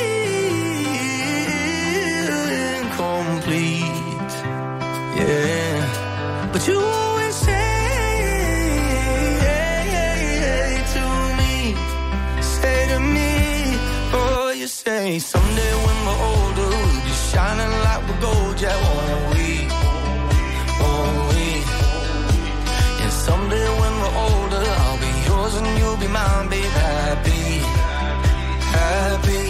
incomplete. 2.79 4.33
Yeah. 5.19 6.51
But 6.53 6.69
you 6.69 7.00
say 14.85 15.19
someday 15.19 15.73
when 15.85 15.99
we're 16.07 16.23
older, 16.33 16.69
we'll 16.69 17.05
be 17.09 17.15
shining 17.31 17.73
like 17.87 18.03
we're 18.09 18.21
gold, 18.27 18.57
yeah, 18.61 18.79
won't 18.87 19.25
we? 19.35 19.49
Won't 20.81 21.21
we? 21.31 21.47
And 23.03 23.13
someday 23.27 23.69
when 23.81 23.95
we're 24.03 24.17
older, 24.29 24.65
I'll 24.85 25.01
be 25.07 25.13
yours 25.29 25.55
and 25.61 25.69
you'll 25.79 26.01
be 26.05 26.09
mine, 26.09 26.49
babe, 26.49 26.75
happy, 26.85 27.45
happy. 28.79 29.50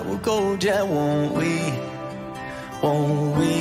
night 0.00 0.08
will 0.08 0.18
go 0.18 0.56
down, 0.56 0.88
won't 0.88 1.32
we? 1.34 1.58
Won't 2.82 3.36
we? 3.38 3.52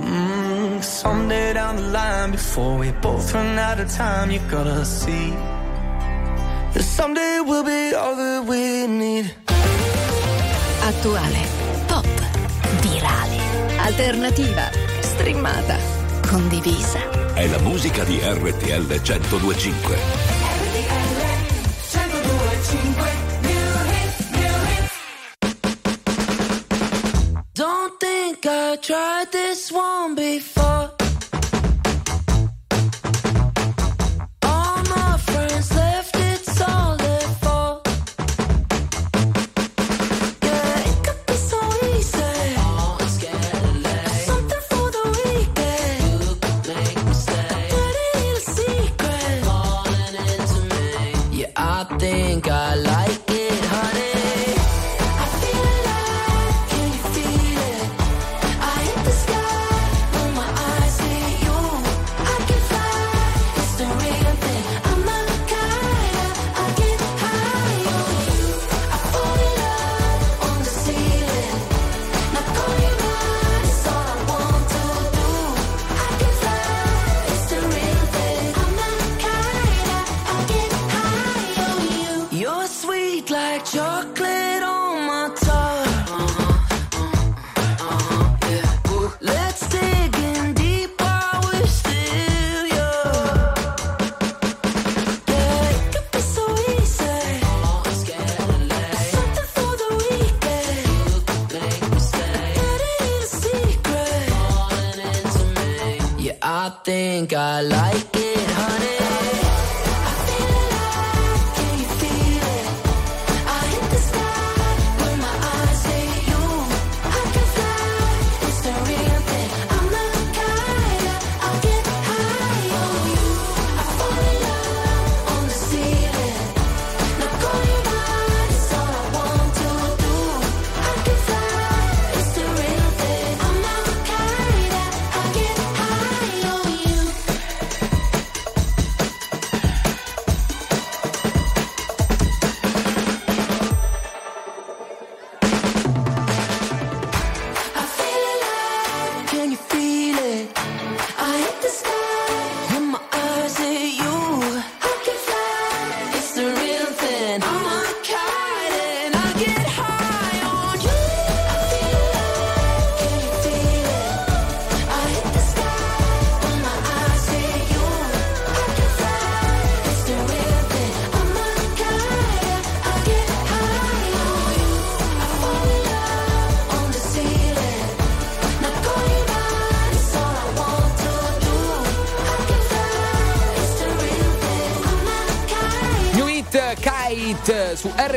Mm, 0.00 0.82
someday 0.82 1.54
down 1.54 1.76
the 1.76 1.82
line, 1.82 2.30
before 2.32 2.78
we 2.78 2.90
both 2.92 3.34
run 3.34 3.58
out 3.58 3.80
of 3.80 3.90
time, 3.90 4.30
you 4.30 4.40
gotta 4.50 4.84
see 4.84 5.30
that 6.72 6.82
someday 6.82 7.40
we'll 7.40 7.64
be 7.64 7.94
all 7.94 8.16
that 8.16 8.44
we 8.44 8.86
need. 8.86 9.34
Attuale, 10.88 11.44
pop, 11.86 12.06
virale, 12.82 13.40
alternativa, 13.78 14.70
streamata, 15.00 15.76
condivisa. 16.26 17.00
È 17.34 17.46
la 17.46 17.60
musica 17.60 18.04
di 18.04 18.18
RTL 18.22 18.86
1025. 18.86 20.31
tried 28.82 29.30
this 29.30 29.70
one 29.70 30.16
before. 30.16 30.61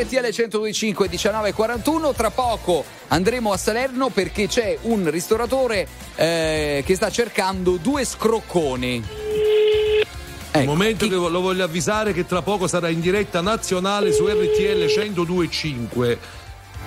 RTL 0.06 0.30
125 0.30 1.08
1941. 1.08 2.12
Tra 2.14 2.30
poco 2.30 2.84
andremo 3.08 3.52
a 3.52 3.56
Salerno 3.56 4.08
perché 4.08 4.46
c'è 4.46 4.78
un 4.82 5.10
ristoratore 5.10 5.86
eh, 6.14 6.82
che 6.86 6.94
sta 6.94 7.10
cercando 7.10 7.76
due 7.76 8.04
scrocconi. 8.04 9.04
Ecco. 10.52 10.64
Momento 10.64 11.06
che 11.08 11.14
lo 11.14 11.40
voglio 11.40 11.64
avvisare 11.64 12.14
che 12.14 12.24
tra 12.24 12.40
poco 12.40 12.66
sarà 12.66 12.88
in 12.88 13.00
diretta 13.00 13.42
nazionale 13.42 14.12
su 14.12 14.26
RTL 14.26 14.84
102.5 14.84 16.18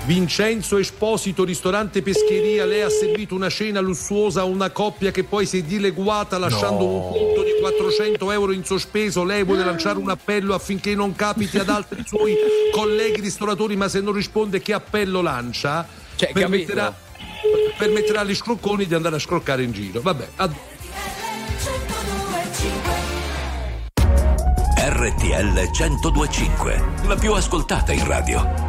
Vincenzo 0.05 0.77
Esposito, 0.77 1.43
ristorante 1.43 2.01
Pescheria, 2.01 2.65
lei 2.65 2.81
ha 2.81 2.89
servito 2.89 3.35
una 3.35 3.49
cena 3.49 3.79
lussuosa 3.79 4.41
a 4.41 4.43
una 4.45 4.71
coppia 4.71 5.11
che 5.11 5.23
poi 5.23 5.45
si 5.45 5.59
è 5.59 5.61
dileguata 5.61 6.37
lasciando 6.37 6.85
no. 6.85 6.95
un 6.95 7.11
punto 7.11 7.43
di 7.43 7.51
400 7.59 8.31
euro 8.31 8.51
in 8.51 8.63
sospeso. 8.63 9.23
Lei 9.23 9.43
vuole 9.43 9.63
lanciare 9.63 9.99
un 9.99 10.09
appello 10.09 10.55
affinché 10.55 10.95
non 10.95 11.15
capiti 11.15 11.57
ad 11.57 11.69
altri 11.69 12.03
suoi 12.05 12.35
colleghi 12.73 13.21
ristoratori, 13.21 13.75
ma 13.75 13.87
se 13.87 13.99
non 14.01 14.13
risponde 14.13 14.61
che 14.61 14.73
appello 14.73 15.21
lancia? 15.21 15.87
Cioè, 16.15 16.31
permetterà, 16.31 16.95
permetterà 17.77 18.21
agli 18.21 18.35
scrocconi 18.35 18.85
di 18.85 18.93
andare 18.95 19.17
a 19.17 19.19
scroccare 19.19 19.63
in 19.63 19.71
giro. 19.71 20.01
Vabbè, 20.01 20.27
ad... 20.37 20.53
RTL 24.81 25.69
1025, 25.71 26.83
la 27.05 27.15
più 27.15 27.33
ascoltata 27.33 27.91
in 27.91 28.07
radio. 28.07 28.68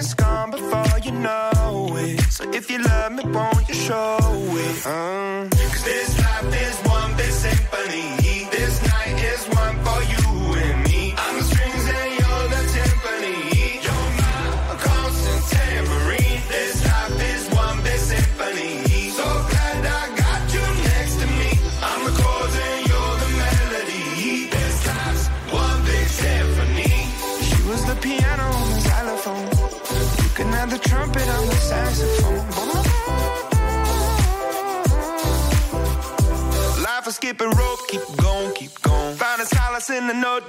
It's 0.00 0.14
gone 0.14 0.50
before 0.50 0.98
you 1.04 1.12
know 1.12 1.94
it. 1.98 2.20
So 2.32 2.50
if 2.52 2.70
you 2.70 2.78
love 2.78 3.12
me, 3.12 3.24
won't 3.24 3.68
you 3.68 3.74
show 3.74 4.18
it? 4.20 4.86
Uh. 4.86 5.29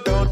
don't 0.04 0.31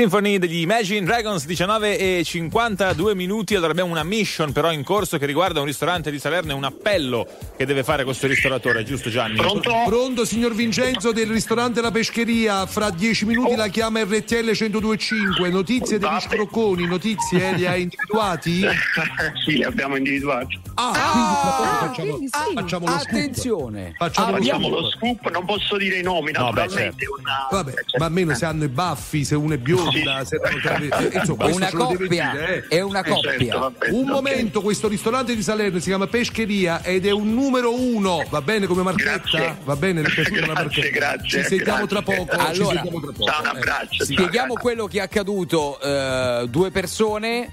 Symphony 0.00 0.38
degli 0.38 0.60
Imagine 0.62 1.04
Dragons 1.04 1.44
19 1.44 1.98
e 1.98 2.24
52 2.24 3.14
minuti 3.14 3.54
allora 3.54 3.72
abbiamo 3.72 3.90
una 3.90 4.02
mission 4.02 4.50
però 4.50 4.72
in 4.72 4.82
corso 4.82 5.18
che 5.18 5.26
riguarda 5.26 5.60
un 5.60 5.66
ristorante 5.66 6.10
di 6.10 6.18
Salerno 6.18 6.52
e 6.52 6.54
un 6.54 6.64
appello 6.64 7.26
che 7.54 7.66
deve 7.66 7.84
fare 7.84 8.02
questo 8.04 8.26
ristoratore 8.26 8.82
giusto 8.82 9.10
Gianni? 9.10 9.36
Pronto 9.36 10.24
signor 10.24 10.54
Vincenzo 10.54 11.12
del 11.12 11.26
ristorante 11.28 11.82
La 11.82 11.90
Pescheria, 11.90 12.64
fra 12.64 12.88
dieci 12.88 13.26
minuti 13.26 13.54
la 13.56 13.68
chiama 13.68 14.00
RTL 14.02 14.56
1025, 14.58 15.50
notizie 15.50 15.98
degli 15.98 16.20
scrocconi, 16.20 16.86
notizie 16.86 17.52
li 17.56 17.66
ha 17.66 17.76
individuati? 17.76 18.64
sì, 19.44 19.52
li 19.58 19.64
abbiamo 19.64 19.96
individuati. 19.96 20.58
Ah, 20.74 20.92
quindi 21.12 22.06
quindi 22.06 22.28
facciamo, 22.30 22.46
sì. 22.48 22.54
facciamo 22.54 22.86
lo 22.86 22.92
scoop. 22.92 23.08
Attenzione. 23.10 23.92
Facciamo 23.98 24.30
lo 24.30 24.36
Facciamo 24.38 24.66
scoop. 24.68 24.80
lo 24.80 24.90
scoop, 24.90 25.30
non 25.30 25.44
posso 25.44 25.76
dire 25.76 25.98
i 25.98 26.02
nomi, 26.02 26.32
No, 26.32 26.50
beh, 26.52 26.60
naturalmente. 26.60 27.04
certo. 27.04 27.20
una- 27.20 27.48
Vabbè, 27.50 27.74
ma 27.98 28.04
almeno 28.06 28.34
se 28.34 28.44
hanno 28.46 28.64
i 28.64 28.68
baffi, 28.68 29.24
se 29.26 29.34
uno 29.34 29.52
è 29.52 29.58
se 30.24 30.36
eh, 31.12 31.18
insomma, 31.18 31.46
Una 31.46 31.70
coppia, 31.70 32.30
dire, 32.32 32.66
eh. 32.68 32.76
è 32.76 32.80
una 32.80 33.00
Eh, 33.00 33.04
certo, 33.12 33.20
coppia. 33.28 33.58
vabbè, 33.58 33.88
Un 33.90 34.04
ok. 34.04 34.10
momento, 34.10 34.60
questo 34.62 34.88
ristorante 34.88 35.34
di 35.34 35.42
Salerno 35.42 35.78
si 35.78 35.88
chiama 35.88 36.06
Pescheria 36.06 36.82
ed 36.82 37.06
è 37.06 37.10
un 37.10 37.32
numero 37.34 37.74
uno, 37.78 38.24
va 38.28 38.40
bene 38.42 38.66
come 38.66 38.82
marchetta? 38.82 39.10
Grazie. 39.10 39.56
Va 39.64 39.76
bene, 39.76 40.02
Grazie, 40.02 40.46
marchetta? 40.46 40.88
grazie, 40.90 41.42
Ci 41.42 41.48
sentiamo 41.48 41.86
tra 41.86 42.00
grazie. 42.00 42.24
poco. 42.26 42.36
ci 42.36 42.46
Allora, 42.60 42.74
sentiamo 42.80 43.00
tra 43.00 43.12
poco. 43.12 43.24
Un 43.40 43.44
Eh. 43.46 43.48
abbraccio. 43.48 44.04
Spieghiamo 44.04 44.52
ciao. 44.54 44.62
quello 44.62 44.86
che 44.86 44.98
è 44.98 45.02
accaduto. 45.02 45.80
eh, 45.80 46.46
due 46.48 46.70
persone 46.70 47.50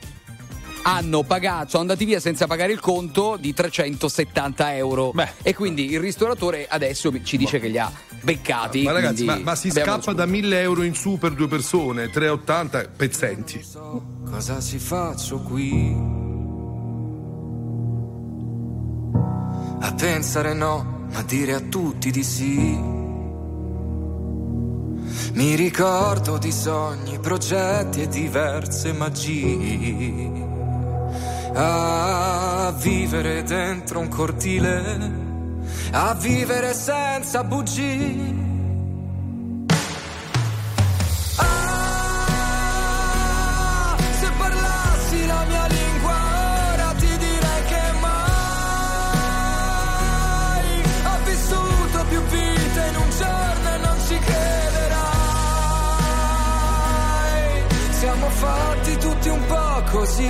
hanno 0.87 1.23
pagato, 1.23 1.71
sono 1.71 1.81
andati 1.81 2.05
via 2.05 2.21
senza 2.21 2.47
pagare 2.47 2.71
il 2.71 2.79
conto 2.79 3.35
di 3.37 3.53
370 3.53 4.75
euro. 4.75 5.11
Beh. 5.11 5.29
E 5.41 5.53
quindi 5.53 5.91
il 5.91 5.99
ristoratore 5.99 6.65
adesso 6.67 7.11
ci 7.23 7.35
dice 7.35 7.59
che 7.59 7.67
li 7.67 7.77
ha 7.77 7.91
beccati. 8.21 8.83
Ma 8.83 8.93
ragazzi, 8.93 9.25
ma, 9.25 9.37
ma 9.37 9.55
si 9.55 9.69
scappa 9.69 10.13
da 10.13 10.25
1000 10.25 10.61
euro 10.61 10.83
in 10.83 10.95
su 10.95 11.17
per 11.17 11.33
due 11.33 11.49
persone, 11.49 12.09
380 12.09 12.87
pezzenti. 12.95 13.65
Cosa 14.29 14.61
si 14.61 14.79
faccio 14.79 15.39
qui? 15.39 16.15
A 19.79 19.93
pensare 19.93 20.53
no, 20.53 21.05
ma 21.11 21.21
dire 21.23 21.53
a 21.53 21.59
tutti 21.59 22.11
di 22.11 22.23
sì. 22.23 22.95
Mi 25.33 25.55
ricordo 25.55 26.37
di 26.37 26.51
sogni, 26.51 27.19
progetti 27.19 28.01
e 28.03 28.07
diverse 28.07 28.93
magie. 28.93 30.55
A 31.59 32.71
vivere 32.77 33.41
dentro 33.41 33.99
un 33.99 34.09
cortile, 34.09 35.11
a 35.91 36.13
vivere 36.13 36.73
senza 36.73 37.43
bugie. 37.43 38.45
Fatti 58.29 58.97
tutti 58.97 59.29
un 59.29 59.43
po' 59.47 59.83
così, 59.89 60.29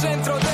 Centro 0.00 0.38
del 0.38 0.49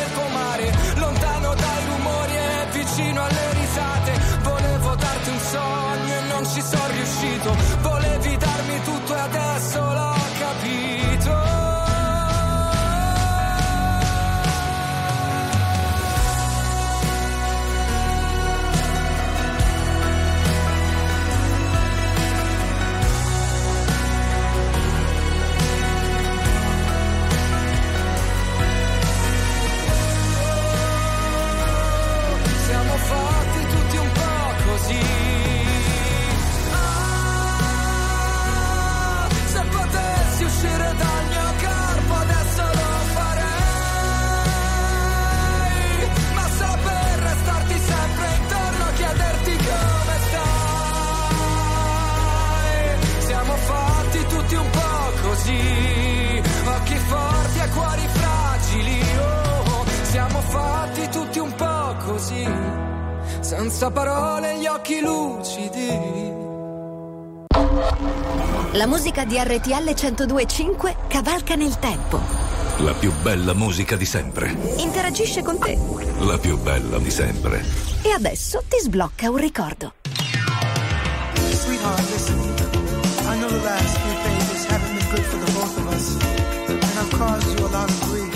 La 68.87 68.93
musica 68.93 69.25
di 69.25 69.37
RTL 69.37 69.95
1025 69.97 70.97
cavalca 71.09 71.57
nel 71.57 71.77
tempo. 71.81 72.21
La 72.79 72.95
più 72.95 73.13
bella 73.21 73.53
musica 73.53 73.97
di 73.97 74.05
sempre. 74.05 74.57
Interagisce 74.77 75.43
con 75.43 75.59
te. 75.59 75.77
La 76.21 76.39
più 76.39 76.57
bella 76.57 76.99
di 76.99 77.11
sempre. 77.11 77.65
E 78.03 78.11
adesso 78.11 78.63
ti 78.69 78.79
sblocca 78.81 79.29
un 79.29 79.39
ricordo. 79.39 79.95
Sweetheart, 81.51 82.11
listen. 82.13 82.39
I 83.27 83.37
know 83.39 83.49
the 83.49 83.61
last 83.65 83.99
few 83.99 84.15
pages 84.23 84.65
haven't 84.67 84.95
been 84.97 85.11
good 85.11 85.25
for 85.25 85.39
the 85.45 85.53
both 85.53 85.79
of 85.79 85.87
us. 85.93 86.17
And 86.69 86.79
I've 86.97 87.11
caused 87.11 87.59
you 87.59 87.67
a 87.67 87.71
lot 87.73 87.91
of 87.91 88.01
grief. 88.09 88.31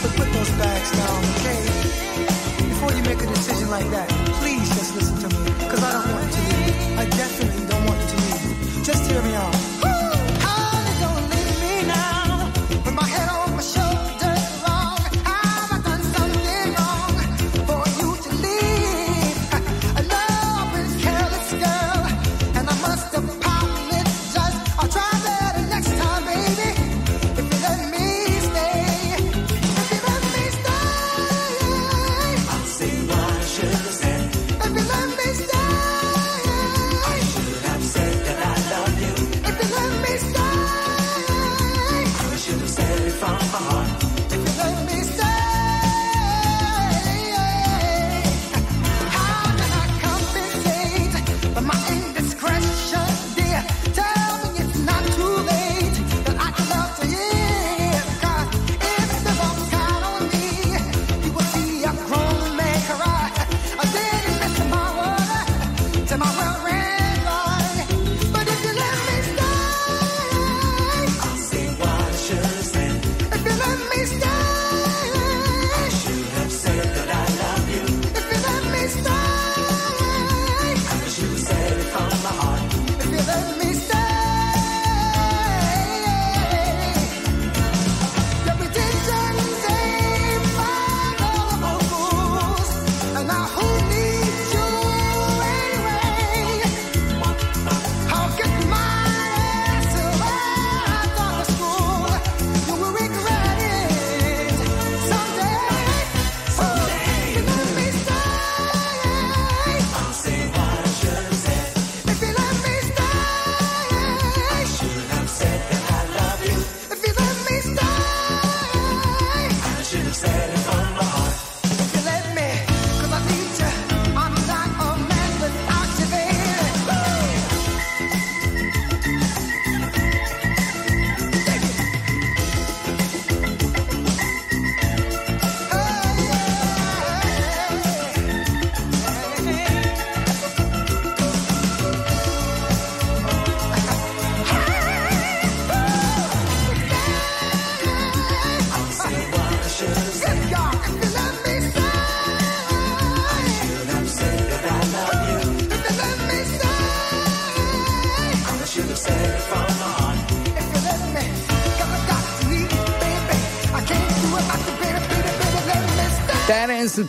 But 0.00 0.14
put 0.14 0.32
those 0.32 0.50
bags 0.58 0.90
down, 0.92 1.24
okay? 1.34 2.68
Before 2.68 2.92
you 2.92 3.02
make 3.02 3.20
a 3.20 3.26
decision 3.26 3.68
like 3.68 3.90
that, 3.90 4.09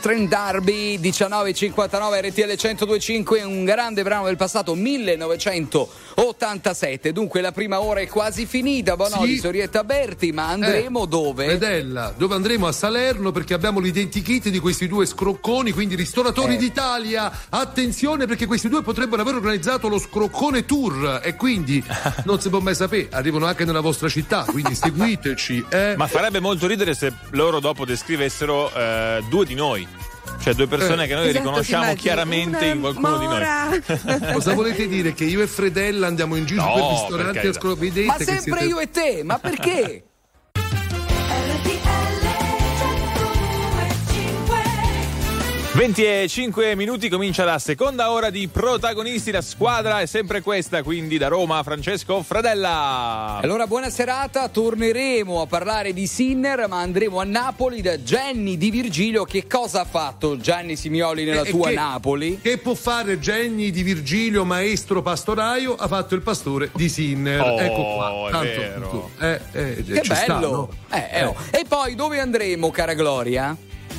Trent 0.01 0.27
D'Arby 0.27 0.97
1959 0.97 2.21
RTL 2.21 2.57
1025 2.57 3.43
un 3.43 3.63
grande 3.63 4.01
brano 4.01 4.25
del 4.25 4.35
passato 4.35 4.73
1987 6.41 7.11
dunque 7.11 7.39
la 7.41 7.51
prima 7.51 7.81
ora 7.81 7.99
è 7.99 8.07
quasi 8.07 8.45
finita 8.47 8.95
Bonoli, 8.95 9.35
Sì. 9.35 9.39
Sorietta 9.39 9.83
Berti 9.83 10.31
ma 10.31 10.47
andremo 10.49 11.03
Eh, 11.03 11.07
dove? 11.07 11.45
Vedella, 11.45 12.13
dove 12.17 12.33
andremo 12.35 12.65
a 12.67 12.71
Salerno 12.71 13.31
perché 13.31 13.53
abbiamo 13.53 13.79
l'identikit 13.79 14.49
di 14.49 14.59
questi 14.59 14.87
due 14.87 15.05
scrocconi, 15.05 15.71
quindi 15.71 15.95
ristoratori 15.95 16.55
Eh. 16.55 16.57
d'Italia. 16.57 17.31
Attenzione 17.49 18.25
perché 18.25 18.45
questi 18.47 18.69
due 18.69 18.81
potrebbero 18.81 19.21
aver 19.21 19.35
organizzato 19.35 19.87
lo 19.87 19.99
scroccone 19.99 20.65
tour 20.65 21.21
e 21.23 21.35
quindi 21.35 21.83
non 22.25 22.41
si 22.41 22.49
può 22.49 22.59
mai 22.59 22.75
sapere, 22.75 23.07
arrivano 23.11 23.45
anche 23.45 23.63
nella 23.65 23.81
vostra 23.81 24.09
città, 24.09 24.43
quindi 24.47 24.73
seguiteci. 24.75 25.65
Eh. 25.69 25.93
Ma 25.95 26.07
farebbe 26.07 26.39
molto 26.39 26.65
ridere 26.67 26.93
se 26.95 27.13
loro 27.31 27.59
dopo 27.59 27.85
descrivessero 27.85 28.73
eh, 28.73 29.23
due 29.29 29.45
di 29.45 29.53
noi. 29.53 29.87
Cioè 30.41 30.53
due 30.55 30.67
persone 30.67 31.03
Eh. 31.03 31.07
che 31.07 31.13
noi 31.13 31.27
Esatto, 31.29 31.43
riconosciamo 31.45 31.93
chiaramente 31.93 32.65
in 32.65 32.79
qualcuno 32.79 33.17
di 33.19 33.25
noi. 33.25 33.33
mora. 33.33 34.31
Cosa 34.33 34.53
volete 34.53 34.87
dire? 34.87 35.13
Che 35.13 35.23
io 35.23 35.41
e 35.41 35.47
Fredella 35.47 36.07
andiamo 36.07 36.35
in 36.35 36.45
giro 36.45 36.63
No, 36.63 36.73
per 36.73 36.83
ristoranti 36.89 37.47
a 37.47 37.53
scroccone? 37.53 38.03
ma 38.05 38.17
sempre 38.19 38.65
io 38.65 38.79
e 38.79 38.89
te 38.89 39.21
ma 39.23 39.37
perché? 39.37 40.03
25 45.73 46.75
minuti 46.75 47.07
comincia 47.07 47.45
la 47.45 47.57
seconda 47.57 48.11
ora 48.11 48.29
di 48.29 48.49
protagonisti. 48.49 49.31
La 49.31 49.41
squadra 49.41 50.01
è 50.01 50.05
sempre 50.05 50.41
questa, 50.41 50.83
quindi 50.83 51.17
da 51.17 51.29
Roma 51.29 51.63
Francesco 51.63 52.21
Fradella. 52.23 53.39
Allora, 53.41 53.65
buona 53.67 53.89
serata. 53.89 54.49
Torneremo 54.49 55.41
a 55.41 55.47
parlare 55.47 55.93
di 55.93 56.07
Sinner, 56.07 56.67
ma 56.67 56.81
andremo 56.81 57.21
a 57.21 57.23
Napoli 57.23 57.81
da 57.81 57.95
Jenny 57.97 58.57
Di 58.57 58.69
Virgilio. 58.69 59.23
Che 59.23 59.47
cosa 59.47 59.81
ha 59.81 59.85
fatto 59.85 60.35
Gianni 60.37 60.75
Simioli 60.75 61.23
nella 61.23 61.43
Eh, 61.43 61.51
tua 61.51 61.69
che- 61.69 61.73
Napoli? 61.75 62.39
Che 62.41 62.57
può 62.57 62.73
fare 62.73 63.17
Genni 63.17 63.71
di 63.71 63.81
Virgilio, 63.81 64.43
maestro 64.43 65.01
pastoraio? 65.01 65.75
Ha 65.75 65.87
fatto 65.87 66.15
il 66.15 66.21
pastore 66.21 66.69
di 66.73 66.89
Sinner. 66.89 67.39
Oh, 67.39 67.59
ecco 67.59 67.83
qua. 67.95 68.27
è 68.27 68.31
Tanto, 68.31 68.45
vero. 68.59 69.09
eh, 69.21 69.39
eh, 69.53 69.83
Che 69.85 70.01
ci 70.01 70.13
sta, 70.15 70.33
bello! 70.35 70.51
no? 70.51 70.69
Eh, 70.91 71.07
eh, 71.19 71.23
oh. 71.23 71.35
E 71.49 71.63
poi 71.65 71.95
dove 71.95 72.19
andremo, 72.19 72.69
cara 72.71 72.93
Gloria? 72.93 73.55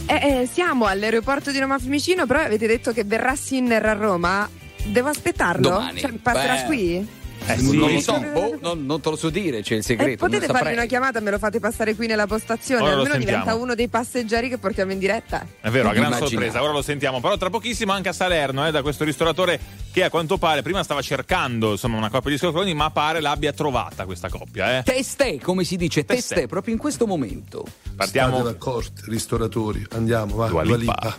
Eh, 0.06 0.40
eh, 0.42 0.48
siamo 0.50 0.86
all'aeroporto 0.86 1.50
di 1.50 1.58
Roma 1.58 1.78
Fiumicino, 1.78 2.26
però 2.26 2.40
avete 2.40 2.66
detto 2.66 2.92
che 2.92 3.04
verrà 3.04 3.34
Sinner 3.36 3.84
a 3.86 3.92
Roma. 3.92 4.48
Devo 4.84 5.08
aspettarlo? 5.08 5.70
Domani. 5.70 6.00
Cioè, 6.00 6.12
passerà 6.12 6.54
Beh. 6.54 6.64
qui? 6.64 7.08
Eh, 7.46 7.58
sì. 7.58 7.76
Non 7.76 7.92
lo 7.92 8.00
so, 8.00 8.18
boh, 8.32 8.58
non, 8.60 8.86
non 8.86 9.00
te 9.00 9.10
lo 9.10 9.16
so 9.16 9.28
dire, 9.28 9.62
c'è 9.62 9.74
il 9.74 9.80
Eh, 9.80 9.82
segreto. 9.82 10.24
potete 10.24 10.46
non 10.46 10.56
farmi 10.56 10.72
una 10.74 10.84
chiamata, 10.86 11.20
me 11.20 11.30
lo 11.30 11.38
fate 11.38 11.58
passare 11.60 11.94
qui 11.94 12.06
nella 12.06 12.26
postazione, 12.26 12.82
Ora 12.82 12.92
almeno 12.92 13.16
diventa 13.16 13.54
uno 13.54 13.74
dei 13.74 13.88
passeggeri 13.88 14.48
che 14.48 14.58
portiamo 14.58 14.92
in 14.92 14.98
diretta. 14.98 15.44
È 15.60 15.68
vero, 15.68 15.88
a 15.88 15.92
gran 15.92 16.06
Immaginate. 16.06 16.30
sorpresa, 16.30 16.62
ora 16.62 16.72
lo 16.72 16.82
sentiamo. 16.82 17.20
Però 17.20 17.36
tra 17.36 17.50
pochissimo 17.50 17.92
anche 17.92 18.08
a 18.08 18.12
Salerno, 18.12 18.66
eh, 18.66 18.70
da 18.70 18.82
questo 18.82 19.04
ristoratore 19.04 19.58
che 19.92 20.04
a 20.04 20.10
quanto 20.10 20.38
pare 20.38 20.62
prima 20.62 20.82
stava 20.82 21.02
cercando 21.02 21.72
insomma, 21.72 21.96
una 21.98 22.10
coppia 22.10 22.30
di 22.30 22.38
scroconi, 22.38 22.72
ma 22.74 22.90
pare 22.90 23.20
l'abbia 23.20 23.52
trovata 23.52 24.04
questa 24.04 24.28
coppia. 24.28 24.78
Eh. 24.78 24.82
Testè, 24.84 25.38
come 25.38 25.64
si 25.64 25.76
dice, 25.76 26.04
Testè. 26.04 26.34
testè, 26.34 26.46
proprio 26.48 26.74
in 26.74 26.80
questo 26.80 27.06
momento. 27.06 27.64
Partiamo. 27.96 28.36
State 28.36 28.50
d'accordo, 28.50 28.90
ristoratori. 29.06 29.84
Andiamo, 29.92 30.36
va. 30.36 30.46
Dua 30.48 30.62
Dua 30.62 30.76
Lipa. 30.76 31.18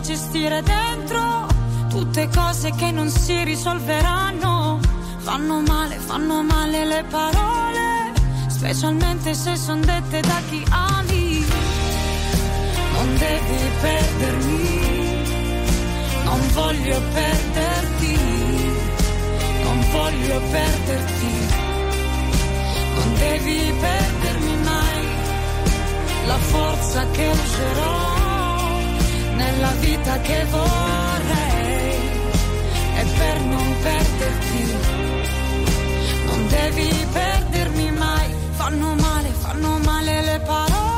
Gestire 0.00 0.62
dentro, 0.62 1.46
tutte 1.88 2.28
cose 2.34 2.70
che 2.72 2.90
non 2.90 3.08
si 3.08 3.42
risolveranno, 3.44 4.78
fanno 5.18 5.60
male, 5.60 5.96
fanno 5.96 6.42
male 6.42 6.84
le 6.84 7.04
parole, 7.08 8.12
specialmente 8.48 9.34
se 9.34 9.56
son 9.56 9.80
dette 9.80 10.20
da 10.20 10.40
chi 10.48 10.64
ami. 10.68 11.44
Non 12.92 13.16
devi 13.16 13.70
perdermi, 13.80 15.24
non 16.24 16.40
voglio 16.52 17.00
perderti, 17.12 18.18
non 19.62 19.84
voglio 19.90 20.40
perderti, 20.50 21.32
non 22.94 23.14
devi 23.18 23.72
perdermi 23.80 24.56
mai 24.64 25.06
la 26.26 26.38
forza 26.38 27.06
che 27.12 27.26
userò 27.26 28.07
nella 29.38 29.72
vita 29.80 30.20
che 30.20 30.44
vorrei. 30.50 31.96
E 33.00 33.04
per 33.18 33.40
non 33.40 33.68
perderti 33.82 34.62
non 36.26 36.48
devi 36.48 37.06
perdermi 37.12 37.90
mai. 37.92 38.34
Fanno 38.52 38.94
male 38.94 39.28
fanno 39.30 39.78
male 39.78 40.20
le 40.22 40.40
parole 40.40 40.88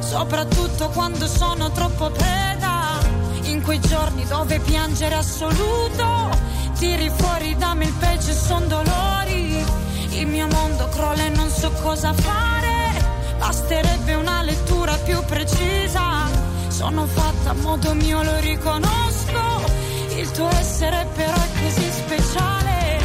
soprattutto 0.00 0.88
quando 0.90 1.26
sono 1.26 1.70
troppo 1.72 2.10
preda. 2.10 2.98
In 3.42 3.62
quei 3.62 3.80
giorni 3.80 4.24
dove 4.24 4.58
piangere 4.60 5.14
assoluto 5.14 6.30
tiri 6.78 7.10
fuori 7.10 7.54
da 7.56 7.74
me 7.74 7.84
il 7.84 7.94
e 8.00 8.32
son 8.32 8.66
dolori. 8.68 9.64
Il 10.10 10.26
mio 10.26 10.46
mondo 10.46 10.88
crolla 10.88 11.24
e 11.24 11.28
non 11.30 11.50
so 11.50 11.70
cosa 11.82 12.12
fare. 12.12 13.04
Basterebbe 13.38 14.14
una 14.14 14.42
lettura 14.42 14.96
più 15.04 15.22
precisa. 15.24 16.28
Sono 16.68 17.06
fatta 17.06 17.35
a 17.48 17.52
modo 17.54 17.94
mio, 17.94 18.22
lo 18.22 18.38
riconosco. 18.40 19.42
Il 20.16 20.30
tuo 20.32 20.48
essere 20.48 21.06
però 21.14 21.32
è 21.32 21.48
così 21.62 21.90
speciale. 21.92 22.98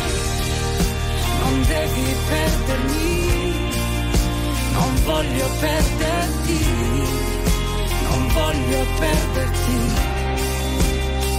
Non 1.41 1.65
devi 1.67 2.15
perdermi. 2.29 3.69
Non 4.73 4.91
voglio 5.05 5.47
perderti. 5.59 6.59
Non 8.09 8.27
voglio 8.33 8.85
perderti. 8.97 9.79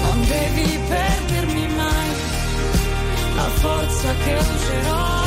Non 0.02 0.20
devi 0.26 0.78
perdermi 0.88 1.66
mai. 1.74 2.10
La 3.34 3.48
forza 3.64 4.14
che 4.24 4.34
userò 4.34 5.20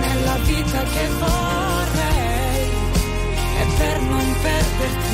nella 0.00 0.36
vita 0.44 0.82
che 0.82 1.08
vorrei. 1.18 2.24
E 3.58 3.66
per 3.78 4.00
non 4.00 4.36
perderti 4.42 5.05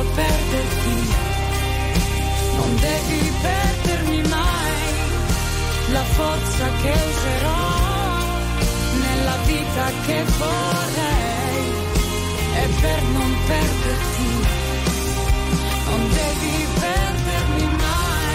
voglio 0.00 0.10
perderti, 0.14 1.12
non 2.56 2.76
devi 2.76 3.32
perdermi 3.40 4.22
mai. 4.28 4.78
La 5.92 6.04
forza 6.04 6.68
che 6.82 6.90
userò 6.90 7.68
nella 9.00 9.36
vita 9.44 9.90
che 10.06 10.24
vorrei 10.38 11.64
e 12.54 12.68
per 12.80 13.02
non 13.02 13.36
perderti. 13.46 14.48
Non 15.88 16.08
devi 16.08 16.66
perdermi 16.78 17.64
mai. 17.76 18.28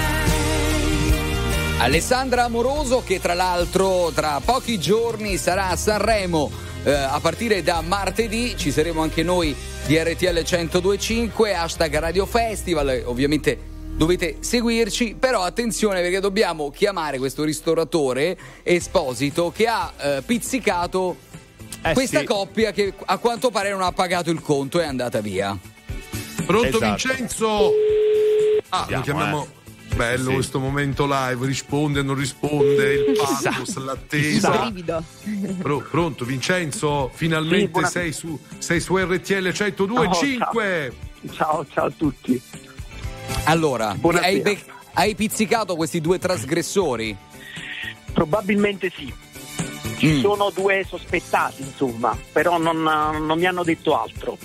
Alessandra 1.80 2.44
Amoroso 2.46 3.04
che 3.06 3.20
tra 3.20 3.34
l'altro 3.34 4.12
tra 4.14 4.40
pochi 4.44 4.80
giorni 4.80 5.38
sarà 5.38 5.70
a 5.70 5.76
Sanremo 5.76 6.65
eh, 6.86 6.92
a 6.94 7.20
partire 7.20 7.62
da 7.64 7.82
martedì 7.82 8.56
ci 8.58 8.72
saremo 8.72 9.02
anche 9.02 9.22
noi 9.24 9.54
di 9.86 9.98
RTL 9.98 10.44
1025 10.48 11.54
hashtag 11.54 11.98
Radio 12.00 12.26
Festival 12.26 13.02
ovviamente 13.06 13.58
dovete 13.96 14.38
seguirci 14.40 15.16
però 15.20 15.44
attenzione 15.44 16.02
perché 16.02 16.20
dobbiamo 16.20 16.70
chiamare 16.72 17.18
questo 17.18 17.44
ristoratore 17.44 18.38
Esposito 18.64 19.52
che 19.56 19.68
ha 19.68 19.92
eh, 20.00 20.22
pizzicato 20.26 21.18
Eh, 21.82 21.94
questa 21.94 22.20
sì. 22.20 22.26
coppia 22.26 22.72
che 22.72 22.94
a 23.06 23.18
quanto 23.18 23.52
pare 23.52 23.70
non 23.70 23.82
ha 23.82 23.92
pagato 23.92 24.32
il 24.32 24.42
conto 24.42 24.80
e 24.80 24.84
è 24.84 24.88
andata 24.88 25.20
via 25.22 25.58
Pronto 26.46 26.68
Esatto. 26.78 26.86
Vincenzo? 26.86 27.72
Ah, 28.70 28.82
Vediamo, 28.82 28.98
lo 28.98 29.02
chiamiamo. 29.04 29.44
eh. 29.44 29.65
Bello 29.96 30.28
Sì. 30.30 30.34
questo 30.34 30.60
momento 30.60 31.06
live, 31.10 31.46
risponde, 31.46 32.02
non 32.02 32.16
risponde, 32.16 32.94
il 32.94 33.18
pathos, 33.18 33.76
l'attesa. 33.78 34.72
Pro- 35.62 35.80
pronto 35.90 36.26
Vincenzo? 36.26 37.10
Finalmente 37.14 37.66
Sì, 37.66 37.68
buona- 37.72 37.88
sei, 37.88 38.12
su, 38.12 38.38
sei 38.58 38.80
su 38.82 38.98
RTL 38.98 39.48
102.5. 39.54 40.94
Ciao, 41.32 41.66
ciao 41.72 41.86
a 41.86 41.92
tutti. 41.96 42.42
allora 43.46 43.96
hai, 44.22 44.42
bec- 44.42 44.66
hai 44.94 45.16
pizzicato 45.16 45.76
questi 45.76 46.00
due 46.02 46.20
trasgressori 46.20 47.16
Probabilmente 48.14 48.92
sì. 48.96 49.12
Ci 49.98 50.08
Mm. 50.08 50.20
sono 50.22 50.50
due 50.54 50.86
sospettati, 50.88 51.62
insomma, 51.64 52.18
però 52.32 52.58
non, 52.58 52.82
non 52.82 53.38
mi 53.40 53.46
hanno 53.46 53.64
detto 53.64 54.00
altro. 54.00 54.38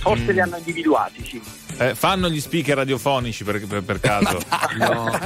Forse 0.00 0.24
Mm. 0.24 0.28
li 0.30 0.40
hanno 0.40 0.56
individuati, 0.56 1.24
sì. 1.24 1.40
Eh, 1.80 1.94
fanno 1.94 2.28
gli 2.28 2.40
speaker 2.40 2.76
radiofonici 2.76 3.44
per, 3.44 3.64
per- 3.66 3.82
per 3.82 4.00
caso? 4.00 4.38
No, 4.78 5.18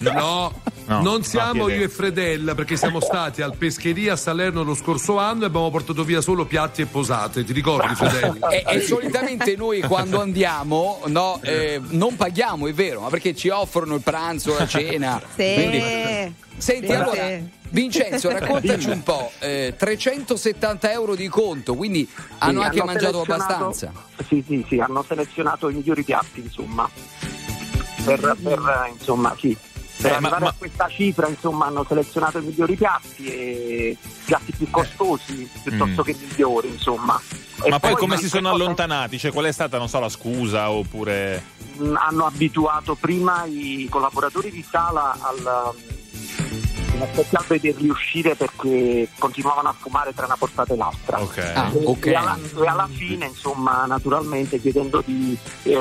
no, 0.00 0.60
No, 0.88 1.00
non 1.02 1.16
no, 1.16 1.22
siamo 1.22 1.68
io 1.68 1.82
e 1.82 1.88
Fredella 1.88 2.54
perché 2.54 2.76
siamo 2.76 3.00
stati 3.00 3.42
al 3.42 3.56
Pescheria 3.56 4.12
a 4.12 4.16
Salerno 4.16 4.62
lo 4.62 4.74
scorso 4.74 5.18
anno 5.18 5.42
e 5.42 5.46
abbiamo 5.46 5.68
portato 5.68 6.04
via 6.04 6.20
solo 6.20 6.44
piatti 6.46 6.82
e 6.82 6.86
posate, 6.86 7.42
ti 7.44 7.52
ricordi 7.52 7.92
Fredella? 7.96 8.48
E, 8.50 8.62
e 8.68 8.80
solitamente 8.82 9.56
noi 9.56 9.80
quando 9.82 10.20
andiamo 10.20 11.00
no, 11.06 11.40
eh, 11.42 11.80
non 11.88 12.14
paghiamo, 12.14 12.68
è 12.68 12.72
vero, 12.72 13.00
ma 13.00 13.08
perché 13.08 13.34
ci 13.34 13.48
offrono 13.48 13.96
il 13.96 14.02
pranzo, 14.02 14.56
la 14.56 14.66
cena. 14.66 15.20
Sì. 15.34 15.54
Quindi- 15.54 16.44
Senti, 16.58 16.86
Sì. 16.86 16.92
allora, 16.94 17.38
Vincenzo, 17.68 18.30
raccontaci 18.30 18.88
un 18.88 19.02
po'. 19.02 19.30
eh, 19.40 19.74
370 19.76 20.90
euro 20.90 21.14
di 21.14 21.28
conto, 21.28 21.74
quindi 21.74 22.08
hanno 22.38 22.60
Sì, 22.60 22.64
anche 22.66 22.82
mangiato 22.82 23.22
selezionato- 23.24 23.52
abbastanza. 23.54 23.92
Sì, 24.26 24.42
sì, 24.46 24.64
sì, 24.66 24.78
hanno 24.78 25.04
selezionato 25.06 25.68
i 25.68 25.82
migliori 25.96 26.02
piatti, 26.04 26.40
insomma. 26.40 26.88
Per, 28.04 28.36
per, 28.42 28.84
eh, 28.86 28.90
insomma, 28.92 29.34
sì. 29.38 29.56
Per 29.98 30.10
Eh, 30.10 30.14
arrivare 30.14 30.44
ma- 30.44 30.50
a 30.50 30.54
questa 30.56 30.88
cifra, 30.88 31.26
insomma, 31.26 31.66
hanno 31.66 31.84
selezionato 31.88 32.38
i 32.38 32.42
migliori 32.42 32.76
piatti 32.76 33.26
e 33.26 33.96
piatti 34.26 34.52
più 34.52 34.68
costosi 34.70 35.48
piuttosto 35.62 36.02
Mm. 36.02 36.04
che 36.04 36.16
migliori, 36.20 36.68
insomma. 36.68 37.18
E 37.62 37.70
Ma 37.70 37.78
poi 37.80 37.94
come 37.94 38.14
ma 38.16 38.20
si 38.20 38.28
sono 38.28 38.50
cosa- 38.50 38.62
allontanati? 38.62 39.18
Cioè, 39.18 39.32
qual 39.32 39.46
è 39.46 39.52
stata, 39.52 39.78
non 39.78 39.88
so, 39.88 39.98
la 39.98 40.08
scusa 40.10 40.70
oppure. 40.70 41.54
mh, 41.78 41.94
hanno 41.96 42.24
abituato 42.26 42.94
prima 42.94 43.44
i 43.46 43.86
collaboratori 43.90 44.50
di 44.50 44.64
sala 44.70 45.16
al 45.20 45.74
a 46.98 47.44
vederli 47.46 47.88
uscire 47.88 48.34
perché 48.34 49.08
continuavano 49.18 49.68
a 49.68 49.74
fumare 49.78 50.14
tra 50.14 50.24
una 50.26 50.36
portata 50.36 50.72
e 50.72 50.76
l'altra. 50.76 51.20
Ok. 51.20 51.38
Ah, 51.54 51.70
E- 51.74 51.84
ok. 51.84 52.06
E, 52.06 52.14
alla, 52.14 52.38
e 52.38 52.66
alla 52.66 52.88
fine, 52.90 53.26
insomma, 53.26 53.84
naturalmente 53.86 54.60
chiedendo 54.60 55.02
di 55.04 55.36
eh, 55.64 55.76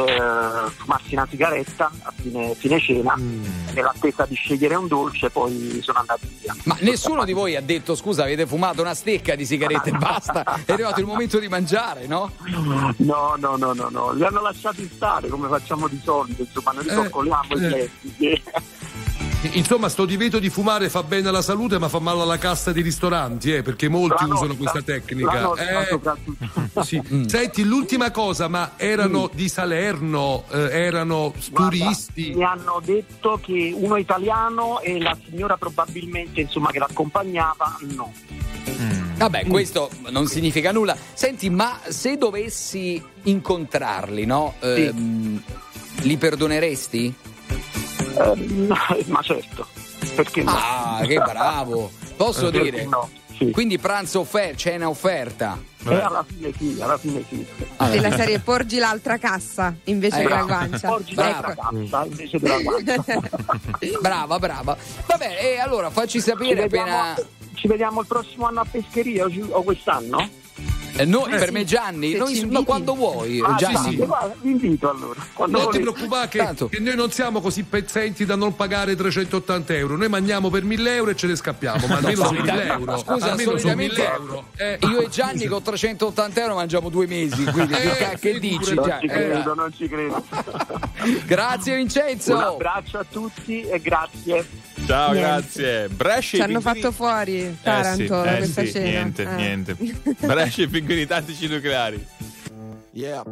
fumarsi 0.76 1.14
una 1.16 1.28
sigaretta 1.30 1.90
a 2.04 2.14
fine, 2.16 2.54
fine 2.56 2.80
cena, 2.80 3.16
nell'attesa 3.74 4.26
di 4.26 4.36
scegliere 4.36 4.76
un 4.76 4.88
dolce, 4.88 5.30
poi 5.30 5.80
sono 5.82 6.00
andati 6.00 6.28
via. 6.42 6.56
Ma 6.64 6.78
nessuno 6.82 7.24
di 7.24 7.34
voi 7.34 7.56
ha 7.56 7.62
detto 7.62 7.96
scusa, 7.96 8.24
avete 8.24 8.46
fumato 8.46 8.82
una 8.82 8.94
stecca 8.94 9.36
di 9.36 9.46
sigarette 9.46 9.90
e 9.90 9.94
basta, 9.98 10.44
è 10.66 10.72
arrivato 10.72 11.00
il 11.00 11.06
momento 11.06 11.40
di 11.40 11.48
mangiare, 11.48 12.08
no? 12.08 12.32
No, 12.98 13.36
no, 13.38 13.56
no, 13.56 13.74
no, 13.74 13.88
no, 13.90 14.12
li 14.14 14.24
hanno 14.26 14.42
lasciati 14.42 14.90
stare 14.94 15.28
come 15.30 15.48
facciamo 15.48 15.88
di 15.88 16.00
solito, 16.04 16.42
insomma, 16.42 16.72
noi 16.72 16.86
Eh, 16.88 16.90
ricoccoliamo 16.96 17.56
i 17.56 17.66
eh. 18.26 18.42
Insomma, 19.54 19.90
sto 19.90 20.06
divieto 20.06 20.40
di 20.40 20.50
fumare 20.50 20.90
fa 20.90 21.04
bene 21.04 21.30
alla 21.30 21.42
salute, 21.42 21.78
ma 21.80 21.90
fa 21.90 22.00
male 22.00 22.22
alla 22.22 22.38
cassa 22.38 22.72
dei 22.72 22.84
ristoranti, 22.84 23.54
eh, 23.54 23.62
perché 23.62 23.88
molti 23.88 24.26
La 24.28 24.34
usano 24.34 24.54
nostra, 24.54 24.56
questa 24.56 24.82
tecnica. 24.82 25.34
la 25.34 25.42
nostra 25.42 25.88
Eh, 25.88 26.84
sì. 26.84 27.02
Senti, 27.28 27.64
l'ultima 27.64 28.12
cosa, 28.12 28.48
ma 28.48 28.74
erano 28.78 29.30
di 29.34 29.48
Salerno, 29.48 30.44
eh, 30.52 30.70
erano 30.72 31.34
Guarda, 31.52 31.78
turisti? 31.78 32.34
Mi 32.36 32.44
hanno 32.44 32.82
detto 32.84 33.40
che 33.42 33.74
uno 33.76 33.98
italiano 33.98 34.82
e 34.82 35.00
la 35.00 35.18
signora 35.28 35.58
probabilmente 35.58 36.42
insomma 36.42 36.72
che 36.72 36.80
l'accompagnava 36.80 37.78
no. 37.96 38.12
Mm. 38.70 39.18
Vabbè, 39.18 39.46
questo 39.48 39.90
non 40.10 40.28
significa 40.28 40.72
nulla. 40.72 40.98
Senti, 41.14 41.50
ma 41.50 41.80
se 41.88 42.18
dovessi 42.18 43.02
incontrarli, 43.24 44.26
no? 44.26 44.56
Ehm, 44.60 45.42
li 46.02 46.18
perdoneresti? 46.18 47.14
Eh, 47.98 48.36
no, 48.36 48.76
ma 49.08 49.22
certo, 49.22 49.68
perché 50.16 50.44
no? 50.44 50.52
Ah, 50.54 51.02
che 51.06 51.16
bravo! 51.18 51.92
Posso 52.16 52.50
Perché 52.50 52.72
dire? 52.72 52.86
no, 52.86 53.10
sì. 53.38 53.52
Quindi 53.52 53.78
pranzo 53.78 54.22
offerta, 54.22 54.56
cena 54.56 54.88
offerta. 54.90 55.62
E 55.88 55.94
alla 56.02 56.26
fine 56.26 56.52
sì, 56.58 56.78
alla 56.82 56.98
fine 56.98 57.24
sì. 57.28 57.46
Della 57.92 58.16
serie 58.16 58.40
porgi 58.40 58.78
l'altra 58.80 59.18
cassa 59.18 59.76
invece 59.84 60.20
Eh, 60.20 60.24
della 60.24 60.44
bravo. 60.44 60.48
guancia. 60.48 60.88
Porgi 60.88 61.12
Ecco. 61.12 61.22
l'altra 61.22 61.56
cassa 61.56 62.06
invece 62.06 62.40
della 62.40 62.60
guancia. 62.60 63.04
brava, 64.02 64.40
brava. 64.40 64.78
Vabbè, 65.06 65.38
e 65.42 65.60
allora 65.60 65.90
facci 65.90 66.20
Ci 66.20 66.22
sapere 66.22 66.56
vediamo, 66.56 66.98
appena. 66.98 67.28
ci 67.54 67.68
vediamo 67.68 68.00
il 68.02 68.08
prossimo 68.08 68.48
anno 68.48 68.62
a 68.62 68.66
Pescheria 68.70 69.26
o, 69.26 69.30
ci- 69.30 69.46
o 69.48 69.62
quest'anno? 69.62 70.30
Eh, 70.98 71.04
noi, 71.06 71.26
Eh, 71.34 71.38
per 71.38 71.48
sì. 71.48 71.52
me 71.52 71.64
Gianni, 71.66 72.14
noi- 72.16 72.38
inviti. 72.40 72.64
quando 72.64 72.96
vuoi, 72.96 73.42
Ah, 73.44 73.56
Gianni. 73.56 73.78
sì, 73.78 73.96
sì, 73.98 74.08
vi 74.42 74.52
invito 74.52 74.90
allora. 74.90 75.20
Quando 75.34 75.60
Non 75.62 75.72
ti 75.72 75.80
preoccupare 75.80 76.28
che, 76.30 76.54
che 76.70 76.80
noi 76.80 76.96
non 76.96 77.12
siamo 77.12 77.42
così 77.42 77.64
pezzenti 77.64 78.24
da 78.26 78.36
non 78.36 78.56
pagare 78.56 78.96
380 78.96 79.74
euro. 79.76 79.98
Noi 79.98 80.08
mangiamo 80.08 80.50
per 80.50 80.64
1000 80.64 80.96
euro 80.96 81.12
e 81.12 81.16
ce 81.16 81.28
ne 81.28 81.36
scappiamo, 81.36 81.86
ma 81.88 81.98
almeno 81.98 82.26
su 82.26 82.34
1000 82.34 82.66
euro. 82.68 82.98
Scusa, 82.98 83.32
almeno 83.32 83.50
solitamente 83.52 83.96
1000 84.02 84.14
euro. 84.14 84.46
Eh. 84.56 84.78
io 84.82 85.00
e 85.02 85.10
Gianni 85.10 85.46
con 85.48 85.62
380 85.62 86.42
euro 86.42 86.56
mangiamo 86.56 86.88
due 86.90 87.08
mesi, 87.08 87.44
quindi 87.44 87.74
che, 87.74 87.92
Eh, 87.92 87.98
ca- 87.98 88.18
che 88.18 88.40
dici? 88.40 88.74
Non 88.74 88.86
Gianni? 88.86 89.02
ci 89.02 89.08
credo, 89.08 89.54
non 89.54 89.74
ci 89.76 89.88
credo. 89.90 90.24
Grazie 91.26 91.76
Vincenzo. 91.76 92.36
Un 92.36 92.42
abbraccio 92.42 93.00
a 93.00 93.06
tutti 93.10 93.62
e 93.62 93.80
grazie. 93.82 94.48
Ciao, 94.86 95.12
Niente. 95.12 95.20
grazie. 95.30 95.88
Brescia 95.90 96.38
Ci 96.38 96.42
hanno 96.44 96.60
pinguini- 96.60 96.80
fatto 96.82 96.92
fuori 96.92 97.40
Eh 97.42 97.50
sì, 97.52 97.58
Taranto 97.64 98.24
eh 98.24 98.36
questa 98.38 98.62
sì, 98.66 98.72
cena. 98.72 98.86
Niente, 98.90 99.22
Eh. 99.24 99.36
niente. 99.36 99.76
Brescia 100.20 100.62
e 100.64 100.68
pinguini 100.68 101.06
tattici 101.06 101.48
nucleari. 101.48 102.06
Yeah. 102.92 103.24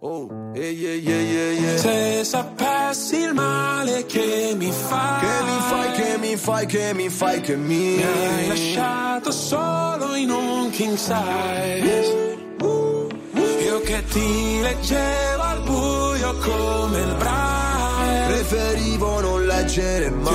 Oh, 0.00 0.50
yeah, 0.54 0.64
yeah, 0.68 0.94
yeah, 0.94 1.20
yeah, 1.20 1.50
yeah. 1.52 1.76
Se 1.78 2.24
sapessi 2.24 3.18
il 3.18 3.34
male 3.34 4.04
che 4.06 4.52
mi 4.56 4.72
fai, 4.72 5.20
che 5.20 5.44
mi 5.44 5.58
fai, 5.68 5.92
che 5.92 6.18
mi 6.18 6.36
fai, 6.36 6.66
che 6.66 6.92
mi 6.94 7.08
fai, 7.08 7.40
che 7.40 7.56
mi, 7.56 7.76
mi 7.96 8.02
hai 8.02 8.48
lasciato 8.48 9.30
solo 9.30 10.14
in 10.16 10.28
un 10.30 10.70
king 10.70 10.96
size. 10.96 12.30
Io 13.64 13.80
che 13.82 14.04
ti 14.06 14.60
leggevo 14.60 15.42
al 15.42 15.62
buio 15.62 16.36
come 16.38 16.98
il 17.00 17.14
braille. 17.16 18.26
Preferivo 18.26 19.20
non 19.20 19.46
leggere 19.46 20.10
mai. 20.10 20.34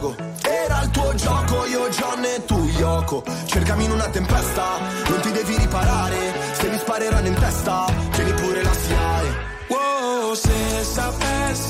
pogo 0.00 0.16
Era 0.42 0.82
il 0.82 0.90
tuo 0.90 1.14
gioco, 1.14 1.66
io 1.66 1.88
John 1.90 2.24
e 2.24 2.44
tu 2.46 2.58
Yoko 2.78 3.22
Cercami 3.44 3.84
in 3.84 3.90
una 3.92 4.08
tempesta, 4.08 4.78
non 5.08 5.20
ti 5.20 5.30
devi 5.30 5.56
riparare. 5.56 6.32
Se 6.52 6.68
mi 6.68 6.78
spareranno 6.78 7.26
in 7.26 7.34
testa, 7.34 7.84
tieni 8.12 8.32
pure 8.32 8.62
la 8.62 8.72
SIAE 8.72 9.48
Wow, 9.68 10.34
se 10.34 10.82
sapessi 10.82 11.69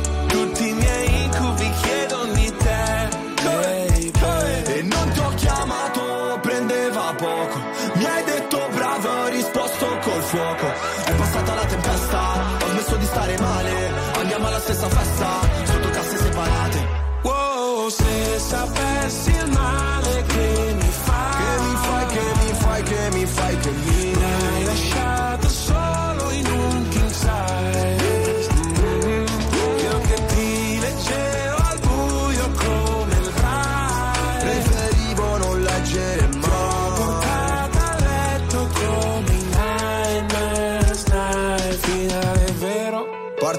Andiamo 14.83 14.99
alla 14.99 15.10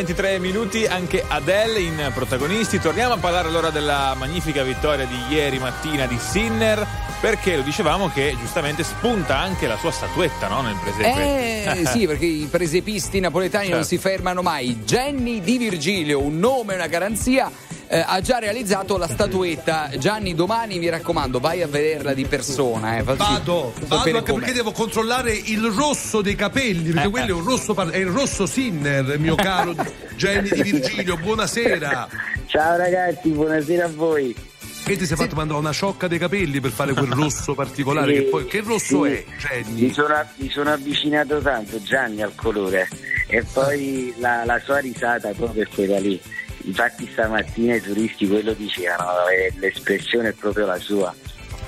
23 0.00 0.38
minuti 0.38 0.86
anche 0.86 1.22
Adele 1.28 1.80
in 1.80 2.10
protagonisti. 2.14 2.80
Torniamo 2.80 3.14
a 3.14 3.16
parlare 3.18 3.48
allora 3.48 3.68
della 3.68 4.14
magnifica 4.16 4.62
vittoria 4.62 5.04
di 5.04 5.14
ieri 5.28 5.58
mattina 5.58 6.06
di 6.06 6.18
Sinner. 6.18 6.86
Perché 7.20 7.56
lo 7.56 7.62
dicevamo 7.62 8.08
che 8.08 8.34
giustamente 8.40 8.82
spunta 8.82 9.36
anche 9.36 9.66
la 9.66 9.76
sua 9.76 9.90
statuetta 9.90 10.48
no? 10.48 10.62
nel 10.62 10.76
presepe. 10.82 11.82
Eh 11.82 11.86
sì, 11.92 12.06
perché 12.06 12.24
i 12.24 12.48
presepisti 12.50 13.20
napoletani 13.20 13.68
non 13.68 13.82
Certo. 13.82 13.88
si 13.88 13.98
fermano 13.98 14.40
mai. 14.40 14.78
Jenny 14.86 15.40
Di 15.42 15.58
Virgilio, 15.58 16.22
un 16.22 16.38
nome 16.38 16.76
una 16.76 16.86
garanzia. 16.86 17.50
Eh, 17.92 18.04
ha 18.06 18.20
già 18.20 18.38
realizzato 18.38 18.96
la 18.96 19.08
statuetta. 19.08 19.90
Gianni, 19.98 20.34
domani 20.36 20.78
mi 20.78 20.88
raccomando, 20.88 21.40
vai 21.40 21.60
a 21.60 21.66
vederla 21.66 22.14
di 22.14 22.24
persona. 22.24 22.98
Eh, 22.98 23.02
facci 23.02 23.16
Vado, 23.18 23.74
vado 23.86 23.96
anche 23.96 24.22
com'è. 24.22 24.38
perché 24.38 24.52
devo 24.52 24.70
controllare 24.70 25.32
il 25.32 25.64
rosso 25.64 26.22
dei 26.22 26.36
capelli, 26.36 26.92
perché 26.92 27.08
Eh, 27.08 27.10
quello 27.10 27.26
eh. 27.26 27.30
è 27.30 27.32
un 27.32 27.44
rosso, 27.44 27.74
par- 27.74 27.90
è 27.90 27.96
il 27.96 28.06
rosso 28.06 28.46
Sinner, 28.46 29.18
mio 29.18 29.34
caro 29.34 29.74
Jenny 30.14 30.50
di 30.50 30.62
Virgilio, 30.62 31.16
buonasera. 31.16 32.08
Ciao 32.46 32.76
ragazzi, 32.76 33.28
buonasera 33.30 33.86
a 33.86 33.88
voi. 33.88 34.36
Che 34.82 34.96
ti 34.96 35.04
sei 35.04 35.16
fatto 35.16 35.34
mandare 35.34 35.58
una 35.58 35.72
ciocca 35.72 36.06
dei 36.08 36.18
capelli 36.18 36.58
per 36.60 36.70
fare 36.70 36.92
quel 36.94 37.10
rosso 37.10 37.54
particolare? 37.54 38.14
Sì, 38.14 38.22
che, 38.22 38.28
poi, 38.28 38.46
che 38.46 38.60
rosso 38.64 39.04
sì. 39.04 39.10
è, 39.10 39.24
Jenny? 39.36 39.80
Mi 39.82 39.92
sono, 39.92 40.14
mi 40.36 40.48
sono 40.48 40.72
avvicinato 40.72 41.38
tanto 41.40 41.82
Gianni 41.82 42.22
al 42.22 42.34
colore 42.34 42.88
e 43.26 43.44
poi 43.52 44.14
la, 44.18 44.44
la 44.44 44.60
sua 44.64 44.78
risata 44.78 45.30
proprio 45.36 45.64
è 45.64 45.66
quella 45.68 45.98
lì. 45.98 46.20
Infatti 46.64 47.08
stamattina 47.10 47.74
i 47.74 47.80
turisti 47.80 48.28
quello 48.28 48.52
dicevano, 48.52 49.10
l'espressione 49.58 50.28
è 50.28 50.32
proprio 50.32 50.66
la 50.66 50.78
sua. 50.78 51.14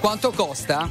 Quanto 0.01 0.31
costa? 0.33 0.91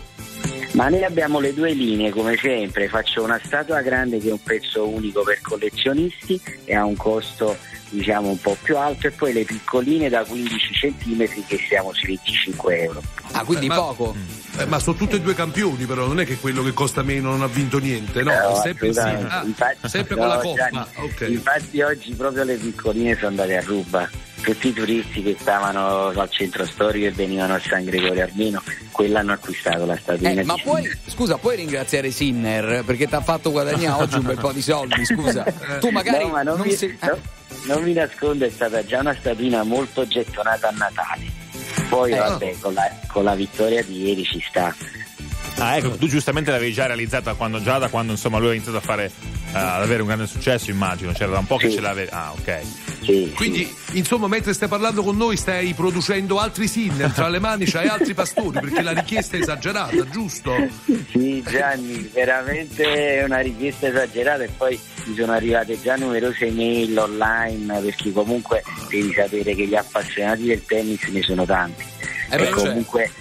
Ma 0.74 0.88
noi 0.88 1.04
abbiamo 1.04 1.40
le 1.40 1.54
due 1.54 1.74
linee 1.74 2.12
come 2.12 2.38
sempre, 2.38 2.88
faccio 2.88 3.24
una 3.24 3.40
statua 3.44 3.82
grande 3.82 4.20
che 4.20 4.30
è 4.30 4.32
un 4.32 4.42
prezzo 4.42 4.88
unico 4.88 5.22
per 5.22 5.42
collezionisti 5.42 6.42
e 6.64 6.74
ha 6.74 6.86
un 6.86 6.96
costo 6.96 7.58
diciamo 7.92 8.30
un 8.30 8.40
po' 8.40 8.58
più 8.62 8.78
alto 8.78 9.08
e 9.08 9.12
poi 9.12 9.34
le 9.34 9.44
piccoline 9.44 10.10
da 10.10 10.24
15 10.24 10.74
cm 10.74 11.46
che 11.46 11.58
siamo 11.68 11.94
sui 11.94 12.16
25 12.24 12.82
euro. 12.82 13.02
Ah, 13.34 13.44
quindi 13.44 13.68
ma, 13.68 13.76
poco. 13.76 14.16
eh, 14.58 14.66
ma 14.66 14.80
sono 14.80 14.96
tutti 14.98 15.16
e 15.16 15.22
due 15.22 15.34
campioni, 15.36 15.86
però 15.86 16.08
non 16.08 16.20
è 16.20 16.26
che 16.26 16.38
quello 16.38 16.64
che 16.64 16.74
costa 16.74 17.04
meno 17.04 17.30
non 17.32 17.42
ha 17.42 17.48
vinto 17.48 17.80
niente, 17.80 18.24
no? 18.24 18.32
No, 18.34 18.58
è 18.58 18.62
sempre, 18.62 18.94
sì. 18.94 19.00
Ah, 19.00 19.44
Infatti- 19.46 19.90
sempre 19.90 20.16
no, 20.16 20.22
con 20.22 20.30
la 20.30 20.38
coppa. 20.38 20.56
Gianni, 20.56 20.86
ok. 20.96 21.26
Infatti 21.30 21.82
oggi 21.82 22.14
proprio 22.14 22.44
le 22.44 22.56
piccoline 22.56 23.16
sono 23.16 23.28
andate 23.28 23.58
a 23.58 23.62
ruba. 23.62 24.10
Tutti 24.42 24.70
i 24.70 24.74
turisti 24.74 25.22
che 25.22 25.38
stavano 25.40 26.08
al 26.08 26.30
centro 26.32 26.66
storico 26.66 27.06
e 27.06 27.12
venivano 27.12 27.54
a 27.54 27.60
San 27.60 27.84
Gregorio 27.86 28.24
Armeno, 28.24 28.64
quella 28.90 29.20
hanno 29.20 29.34
acquistato 29.34 29.86
la 29.86 29.96
statuina 29.96 30.42
Eh, 30.42 30.44
ma 30.44 30.56
puoi, 30.56 30.90
scusa, 31.06 31.38
puoi 31.38 31.58
ringraziare 31.58 32.10
Sinner 32.10 32.84
perché 32.84 33.06
ti 33.08 33.14
ha 33.14 33.22
fatto 33.22 33.52
guadagnare 33.52 34.02
oggi 34.02 34.16
un 34.16 34.24
bel 34.24 34.40
po' 34.40 34.52
di 34.52 34.64
soldi, 34.64 35.06
scusa. 35.06 35.44
Tu 35.80 35.90
magari 35.90 36.24
No, 36.24 36.32
ma 36.32 36.42
non, 36.42 36.58
non 36.58 36.66
mi, 36.66 36.74
sei- 36.74 36.98
no, 37.02 37.20
non 37.66 37.84
mi 37.84 37.94
nascondo, 37.94 38.46
è 38.46 38.50
stata 38.50 38.84
già 38.86 39.00
una 39.00 39.16
statuina 39.20 39.64
molto 39.64 40.08
gettonata 40.08 40.70
a 40.70 40.72
Natale. 40.72 41.40
Poi 41.90 42.12
Eh. 42.12 42.18
vabbè, 42.18 42.56
con 42.60 42.74
la, 42.74 42.90
con 43.08 43.24
la 43.24 43.36
vittoria 43.36 43.84
di 43.84 44.04
ieri 44.08 44.24
ci 44.24 44.42
sta. 44.48 44.74
Ah, 45.58 45.78
ecco, 45.78 45.92
tu 45.92 46.08
giustamente 46.08 46.50
l'avevi 46.50 46.74
già 46.74 46.88
realizzata 46.88 47.34
quando, 47.36 47.62
già 47.62 47.78
da 47.78 47.88
quando 47.90 48.14
insomma 48.14 48.40
lui 48.40 48.50
ha 48.50 48.54
iniziato 48.54 48.78
a 48.78 48.82
fare 48.82 49.06
eh, 49.54 49.58
ad 49.58 49.82
avere 49.82 50.02
un 50.02 50.08
grande 50.08 50.26
successo, 50.28 50.72
immagino. 50.72 51.12
C'era 51.12 51.32
da 51.32 51.40
un 51.40 51.46
po' 51.46 51.58
che 51.58 51.70
Sì. 51.70 51.76
ce 51.76 51.82
l'avevi. 51.82 52.10
Ah, 52.12 52.32
ok. 52.32 53.34
Quindi, 53.36 53.72
insomma, 53.94 54.28
mentre 54.28 54.54
stai 54.54 54.68
parlando 54.68 55.04
con 55.04 55.18
noi, 55.18 55.36
stai 55.36 55.74
producendo 55.74 56.40
altri 56.40 56.68
sinner 56.68 57.12
tra 57.12 57.28
le 57.30 57.40
mani, 57.40 57.66
c'hai 57.66 57.88
altri 57.88 58.14
pastori, 58.14 58.60
perché 58.60 58.82
la 58.82 58.92
richiesta 58.92 59.38
è 59.38 59.42
esagerata, 59.42 60.08
giusto? 60.10 60.56
Sì, 61.12 61.44
Gianni, 61.48 62.10
veramente 62.14 62.84
è 63.20 63.24
una 63.24 63.40
richiesta 63.40 63.88
esagerata 63.88 64.44
e 64.44 64.50
poi 64.56 64.80
mi 65.06 65.16
sono 65.16 65.32
arrivate 65.34 65.82
già 65.82 65.96
numerose 65.96 66.50
mail 66.52 66.98
online 66.98 67.80
perché 67.82 68.12
comunque 68.12 68.64
devi 68.90 69.12
sapere 69.14 69.56
che 69.56 69.66
gli 69.66 69.76
appassionati 69.76 70.44
del 70.44 70.64
tennis 70.64 71.04
ne 71.06 71.22
sono 71.24 71.44
tanti. 71.46 71.84
Eh 72.30 72.38
beh, 72.38 72.48
e 72.48 72.50
comunque 72.52 73.12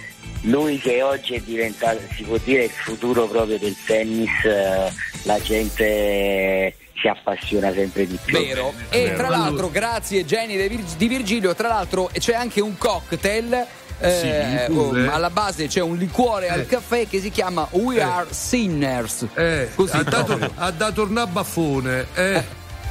lui 0.41 0.79
che 0.79 1.01
oggi 1.01 1.35
è 1.35 1.39
diventato, 1.41 1.99
si 2.15 2.23
può 2.23 2.37
dire, 2.43 2.63
il 2.65 2.69
futuro 2.71 3.27
proprio 3.27 3.57
del 3.57 3.75
tennis, 3.85 4.29
eh, 4.43 4.91
la 5.23 5.39
gente 5.41 6.75
si 6.99 7.07
appassiona 7.07 7.71
sempre 7.73 8.07
di 8.07 8.17
più. 8.23 8.37
Vero. 8.37 8.73
E 8.89 9.13
tra 9.15 9.29
l'altro, 9.29 9.69
grazie 9.69 10.25
Jenny 10.25 10.67
di 10.97 11.07
Virgilio, 11.07 11.55
tra 11.55 11.67
l'altro 11.67 12.09
c'è 12.17 12.33
anche 12.33 12.61
un 12.61 12.77
cocktail. 12.77 13.65
Eh, 14.03 14.65
Sì, 14.65 14.73
oh, 14.73 14.89
alla 15.11 15.29
base 15.29 15.67
c'è 15.67 15.79
un 15.79 15.95
liquore 15.95 16.49
al 16.49 16.65
caffè 16.65 17.07
che 17.07 17.19
si 17.19 17.29
chiama 17.29 17.67
We 17.69 17.97
Eh. 17.97 18.01
Are 18.01 18.27
Sinners. 18.31 19.27
Eh, 19.35 19.69
Così 19.75 19.95
ha, 19.95 20.01
dato, 20.01 20.39
ha 20.55 20.71
dato 20.71 21.03
un 21.03 21.27
baffone. 21.31 22.07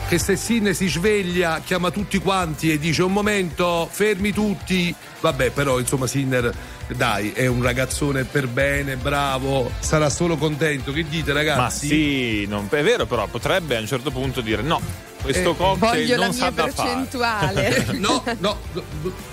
Che 0.08 0.18
se 0.18 0.34
Sinne 0.36 0.74
si 0.74 0.88
sveglia, 0.88 1.60
chiama 1.64 1.92
tutti 1.92 2.18
quanti 2.18 2.72
e 2.72 2.78
dice 2.80 3.02
un 3.04 3.12
momento, 3.12 3.88
fermi 3.88 4.32
tutti. 4.32 4.92
Vabbè, 5.20 5.50
però 5.50 5.78
insomma 5.78 6.08
Sinner, 6.08 6.52
dai, 6.88 7.30
è 7.30 7.46
un 7.46 7.62
ragazzone 7.62 8.24
per 8.24 8.48
bene, 8.48 8.96
bravo, 8.96 9.70
sarà 9.78 10.10
solo 10.10 10.36
contento. 10.36 10.90
Che 10.92 11.06
dite 11.08 11.32
ragazzi? 11.32 11.60
Ma 11.60 11.70
sì, 11.70 12.46
non, 12.48 12.66
è 12.70 12.82
vero, 12.82 13.06
però 13.06 13.28
potrebbe 13.28 13.76
a 13.76 13.80
un 13.80 13.86
certo 13.86 14.10
punto 14.10 14.40
dire 14.40 14.62
no, 14.62 14.80
questo 15.22 15.52
Eh, 15.52 15.56
cocktail 15.56 16.06
Voglio 16.06 16.16
non 16.16 16.32
sa 16.32 16.50
da 16.50 16.66
fare. 16.66 16.88
percentuale. 16.88 17.86
no, 17.98 18.24
no, 18.38 18.56
no. 19.02 19.28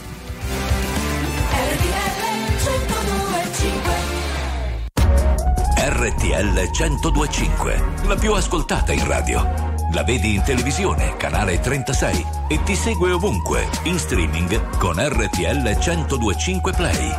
RTL 5.75 6.69
1025, 6.71 7.83
la 8.07 8.15
più 8.15 8.33
ascoltata 8.33 8.91
in 8.93 9.05
radio. 9.07 9.76
La 9.93 10.03
vedi 10.03 10.35
in 10.35 10.43
televisione, 10.43 11.15
canale 11.15 11.61
36 11.61 12.25
e 12.49 12.61
ti 12.63 12.75
segue 12.75 13.11
ovunque, 13.11 13.69
in 13.83 13.97
streaming 13.97 14.77
con 14.77 14.95
RTL 14.99 15.63
1025 15.63 16.73
Play. 16.73 17.09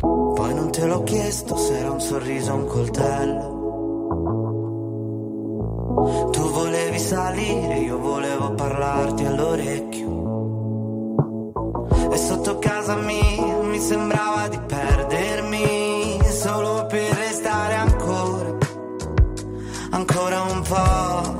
Poi 0.00 0.54
non 0.54 0.70
te 0.70 0.86
l'ho 0.86 1.02
chiesto 1.02 1.58
se 1.58 1.78
era 1.78 1.90
un 1.90 2.00
sorriso 2.00 2.52
o 2.52 2.56
un 2.56 2.66
coltello. 2.66 3.58
Tu 6.30 6.50
volevi 6.50 6.98
salire, 6.98 7.78
io 7.80 7.98
volevo 7.98 8.54
parlarti 8.54 9.26
all'orecchio. 9.26 10.08
E 12.10 12.16
sotto 12.16 12.58
casa 12.58 12.96
mia 12.96 13.58
mi 13.62 13.78
sembrava 13.78 14.48
di 14.48 14.58
perdermi 14.58 16.18
solo 16.30 16.86
per 16.86 17.12
restare 17.12 17.74
ancora, 17.74 18.56
ancora 19.90 20.42
un 20.42 20.62
po'. 20.62 21.39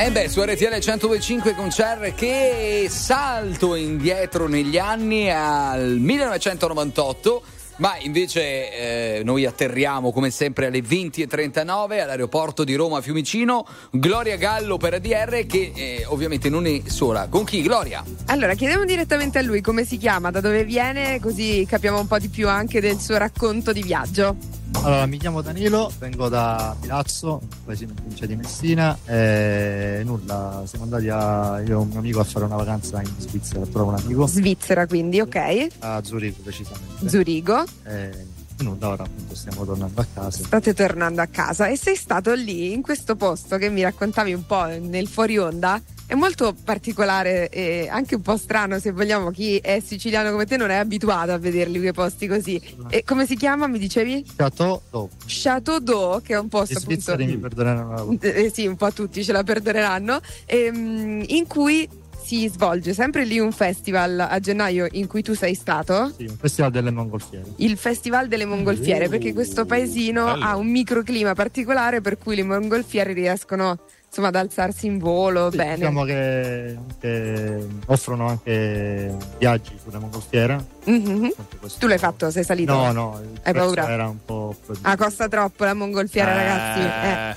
Eh 0.00 0.12
beh, 0.12 0.28
su 0.28 0.40
RTL 0.40 0.78
1025 0.78 1.56
con 1.56 1.70
CR 1.70 2.14
che 2.14 2.86
salto 2.88 3.74
indietro 3.74 4.46
negli 4.46 4.78
anni 4.78 5.28
al 5.28 5.96
1998. 5.98 7.42
Ma 7.78 7.96
invece 8.02 9.18
eh, 9.18 9.22
noi 9.24 9.44
atterriamo 9.44 10.12
come 10.12 10.30
sempre 10.30 10.66
alle 10.66 10.78
20.39 10.78 12.00
all'aeroporto 12.00 12.62
di 12.62 12.76
Roma 12.76 13.00
Fiumicino. 13.00 13.66
Gloria 13.90 14.36
Gallo 14.36 14.76
per 14.76 14.94
ADR 14.94 15.44
che 15.46 15.72
eh, 15.74 16.04
ovviamente 16.06 16.48
non 16.48 16.66
è 16.66 16.80
sola. 16.86 17.26
Con 17.28 17.42
chi 17.42 17.60
Gloria? 17.60 18.04
Allora 18.26 18.54
chiediamo 18.54 18.84
direttamente 18.84 19.38
a 19.38 19.42
lui 19.42 19.60
come 19.60 19.84
si 19.84 19.96
chiama, 19.96 20.30
da 20.30 20.40
dove 20.40 20.62
viene, 20.62 21.18
così 21.18 21.66
capiamo 21.68 21.98
un 21.98 22.06
po' 22.06 22.18
di 22.18 22.28
più 22.28 22.48
anche 22.48 22.80
del 22.80 23.00
suo 23.00 23.16
racconto 23.16 23.72
di 23.72 23.82
viaggio. 23.82 24.57
Allora, 24.72 25.06
mi 25.06 25.18
chiamo 25.18 25.42
Danilo, 25.42 25.90
vengo 25.98 26.28
da 26.28 26.76
Milazzo, 26.80 27.40
paesino 27.64 27.90
in 27.90 27.96
provincia 27.96 28.26
di 28.26 28.36
Messina 28.36 28.96
e 29.04 30.02
nulla, 30.04 30.62
siamo 30.66 30.84
andati 30.84 31.08
a, 31.08 31.60
io 31.60 31.72
e 31.72 31.74
un 31.74 31.88
mio 31.88 31.98
amico 31.98 32.20
a 32.20 32.24
fare 32.24 32.44
una 32.44 32.56
vacanza 32.56 33.00
in 33.00 33.10
Svizzera, 33.18 33.66
trovo 33.66 33.90
un 33.90 33.96
amico. 33.98 34.26
Svizzera 34.26 34.86
quindi, 34.86 35.20
ok. 35.20 35.66
A 35.80 36.02
Zurigo 36.04 36.36
precisamente. 36.42 37.08
Zurigo. 37.08 37.64
E 37.84 38.26
nulla, 38.64 38.88
ora 38.88 39.02
appunto 39.04 39.34
stiamo 39.34 39.64
tornando 39.64 40.00
a 40.00 40.06
casa. 40.12 40.42
State 40.44 40.74
tornando 40.74 41.20
a 41.20 41.26
casa 41.26 41.66
e 41.68 41.76
sei 41.76 41.96
stato 41.96 42.32
lì, 42.34 42.72
in 42.72 42.82
questo 42.82 43.16
posto 43.16 43.56
che 43.56 43.68
mi 43.70 43.82
raccontavi 43.82 44.32
un 44.32 44.46
po' 44.46 44.64
nel 44.80 45.06
fuori 45.08 45.38
onda. 45.38 45.80
È 46.06 46.14
molto 46.14 46.54
particolare 46.64 47.50
e 47.50 47.86
anche 47.90 48.14
un 48.14 48.22
po' 48.22 48.38
strano 48.38 48.78
se 48.78 48.92
vogliamo. 48.92 49.30
Chi 49.30 49.58
è 49.58 49.78
siciliano 49.84 50.30
come 50.30 50.46
te 50.46 50.56
non 50.56 50.70
è 50.70 50.76
abituato 50.76 51.32
a 51.32 51.38
vederli 51.38 51.78
quei 51.78 51.92
posti 51.92 52.26
così. 52.26 52.58
E 52.88 53.04
come 53.04 53.26
si 53.26 53.36
chiama, 53.36 53.66
mi 53.66 53.78
dicevi? 53.78 54.24
Chateau 54.34 54.80
d'Eau. 54.90 55.08
Chateau 55.26 55.78
d'Eau, 55.80 56.22
che 56.22 56.32
è 56.32 56.38
un 56.38 56.48
posto 56.48 56.78
Gli 56.80 56.94
appunto. 56.94 57.14
mi 57.16 57.36
perdoneranno 57.36 58.16
Eh, 58.20 58.50
sì, 58.54 58.66
un 58.66 58.76
po' 58.76 58.90
tutti 58.92 59.22
ce 59.22 59.32
la 59.32 59.42
perdoneranno. 59.42 60.20
ehm, 60.46 61.24
in 61.26 61.46
cui 61.46 61.86
si 62.28 62.46
svolge 62.48 62.92
sempre 62.92 63.24
lì 63.24 63.38
un 63.38 63.52
festival 63.52 64.20
a 64.20 64.38
gennaio 64.38 64.86
in 64.92 65.06
cui 65.06 65.22
tu 65.22 65.32
sei 65.34 65.54
stato. 65.54 66.12
Sì, 66.14 66.24
un 66.24 66.36
festival 66.36 66.70
delle 66.70 66.90
mongolfiere. 66.90 67.46
Il 67.56 67.78
Festival 67.78 68.28
delle 68.28 68.44
Mongolfiere, 68.44 69.08
perché 69.08 69.32
questo 69.32 69.64
paesino 69.64 70.24
bello. 70.26 70.44
ha 70.44 70.56
un 70.56 70.66
microclima 70.66 71.32
particolare 71.32 72.02
per 72.02 72.18
cui 72.18 72.36
le 72.36 72.42
mongolfiere 72.42 73.14
riescono 73.14 73.78
insomma 74.06 74.28
ad 74.28 74.34
alzarsi 74.36 74.84
in 74.86 74.98
volo 74.98 75.48
bene. 75.48 75.76
Diciamo 75.76 76.04
che 76.04 76.76
anche- 76.76 77.66
offrono 77.86 78.28
anche 78.28 79.16
viaggi 79.38 79.72
sulle 79.82 79.98
mongolfiere. 79.98 80.76
Mhm. 80.88 81.32
Tu 81.78 81.86
l'hai 81.86 81.98
fatto, 81.98 82.30
sei 82.30 82.44
salito? 82.44 82.72
No, 82.72 82.92
no, 82.92 83.20
Hai 83.42 83.52
paura? 83.52 83.88
era 83.88 84.08
un 84.08 84.18
po' 84.24 84.56
Ah, 84.82 84.96
costa 84.96 85.28
troppo 85.28 85.64
la 85.64 85.74
mongolfiera, 85.74 86.30
Eh, 86.32 86.36
ragazzi. 86.36 86.80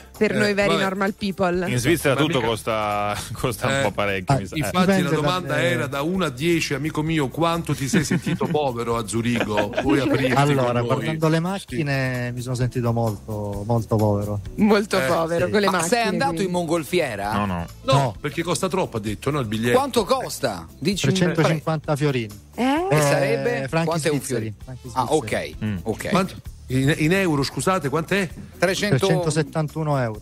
Eh, 0.03 0.07
per 0.17 0.31
eh, 0.31 0.37
noi 0.37 0.53
veri 0.53 0.69
vabbè. 0.69 0.81
normal 0.83 1.13
people. 1.13 1.69
In 1.69 1.77
Svizzera 1.77 2.15
tutto 2.15 2.37
mica- 2.37 2.47
costa, 2.47 3.15
costa 3.33 3.67
un 3.67 3.73
Eh, 3.73 3.81
po' 3.83 3.91
parecchio. 3.91 4.37
Eh. 4.37 4.41
Infatti 4.53 4.77
Dipende 4.79 5.01
la 5.03 5.09
domanda 5.09 5.53
dalle- 5.55 5.69
era 5.69 5.87
da 5.87 6.01
1 6.01 6.25
a 6.25 6.29
10, 6.29 6.73
amico 6.75 7.01
mio, 7.01 7.27
quanto 7.27 7.73
ti 7.75 7.87
sei 7.89 8.03
sentito 8.05 8.45
povero 8.51 8.95
a 8.97 9.05
Zurigo? 9.05 9.69
Puoi 9.81 9.99
aprirti 9.99 10.31
Allora, 10.31 10.81
guardando 10.81 11.27
le 11.27 11.39
macchine 11.39 12.31
mi 12.31 12.41
sono 12.41 12.55
sentito 12.55 12.93
molto, 12.93 13.63
molto 13.65 13.95
povero. 13.97 14.39
Molto 14.55 14.97
Eh, 14.97 15.05
povero 15.07 15.45
sì. 15.47 15.51
con 15.51 15.59
le 15.59 15.65
Ma 15.65 15.71
macchine. 15.73 15.89
sei 15.97 16.07
andato 16.07 16.29
quindi. 16.31 16.45
in 16.47 16.51
mongolfiera? 16.51 17.33
No, 17.33 17.45
no. 17.45 17.65
No, 17.83 18.15
perché 18.19 18.43
costa 18.43 18.67
troppo, 18.69 18.97
ha 18.97 18.99
detto, 19.01 19.29
no, 19.29 19.39
il 19.39 19.47
biglietto. 19.47 19.77
Quanto 19.77 20.05
costa? 20.05 20.65
Dici 20.79 21.07
350 21.07 21.95
fiorini. 21.97 22.49
Eh? 22.61 22.87
E 22.91 22.95
Eh, 22.95 23.01
sarebbe 23.01 23.67
franchi 23.67 23.87
quanto 23.87 24.07
è 24.07 24.11
un 24.11 24.21
franchi 24.21 24.53
Ah, 24.93 25.05
ok. 25.09 25.51
ok. 25.83 26.09
Quanto? 26.09 26.35
In, 26.67 26.93
in 26.99 27.11
euro, 27.11 27.41
scusate, 27.43 27.89
quant'è? 27.89 28.29
300 28.59 28.97
371 29.07 29.97
euro. 29.99 30.19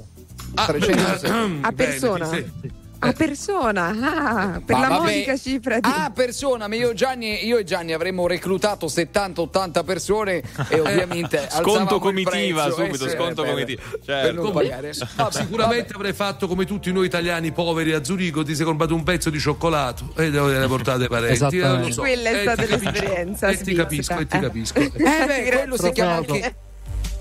Ah, 0.55 0.65
300 0.65 1.27
A 1.61 1.71
bene, 1.71 1.73
persona? 1.73 2.27
ti 2.29 2.35
sei- 2.61 2.71
A 3.01 3.13
persona, 3.13 3.87
ah, 3.87 4.61
per 4.63 4.75
Ma 4.75 4.81
la 4.81 4.87
vabbè. 4.89 4.99
modica 5.03 5.37
cifra 5.37 5.75
di... 5.79 5.89
Ah, 5.89 6.11
persona, 6.13 6.67
ma 6.67 6.75
io, 6.75 6.93
Gianni, 6.93 7.45
io 7.45 7.57
e 7.57 7.63
Gianni 7.63 7.93
avremmo 7.93 8.27
reclutato 8.27 8.87
70-80 8.87 9.85
persone 9.85 10.41
e 10.67 10.79
ovviamente 10.81 11.47
Sconto 11.49 11.97
comitiva, 11.99 12.63
prezzo, 12.63 12.83
subito, 12.83 13.07
sì, 13.07 13.15
sconto 13.15 13.43
per- 13.43 13.51
comitiva. 13.51 13.81
Per 13.89 13.99
Certo. 14.03 14.41
non 14.41 14.51
pagare. 14.51 14.91
Vabbè, 15.15 15.31
Sicuramente 15.31 15.93
avrei 15.93 16.11
fatto 16.11 16.47
come 16.47 16.65
tutti 16.65 16.91
noi 16.91 17.05
italiani 17.05 17.53
poveri 17.53 17.93
a 17.93 18.03
Zurigo, 18.03 18.43
ti 18.43 18.53
sei 18.53 18.65
comprato 18.65 18.93
un 18.95 19.03
pezzo 19.03 19.29
di 19.29 19.39
cioccolato 19.39 20.11
e 20.17 20.29
le 20.29 20.67
portate 20.67 21.03
ai 21.03 21.09
parenti. 21.09 21.57
Eh, 21.57 21.91
so. 21.93 22.01
Quella 22.01 22.29
è 22.29 22.33
Eh, 22.35 22.41
stata 22.41 22.63
ti 22.63 22.67
capisco. 22.67 22.89
l'esperienza 22.91 23.47
E 23.47 23.57
ti 23.57 23.73
capisco, 23.75 24.13
e 24.13 24.15
ti 24.27 24.37
svizzera. 24.37 24.41
capisco. 24.41 24.79
Eh 24.79 25.25
beh, 25.25 25.49
quello 25.57 25.77
si 25.77 25.91
chiama 25.91 26.15
anche 26.15 26.55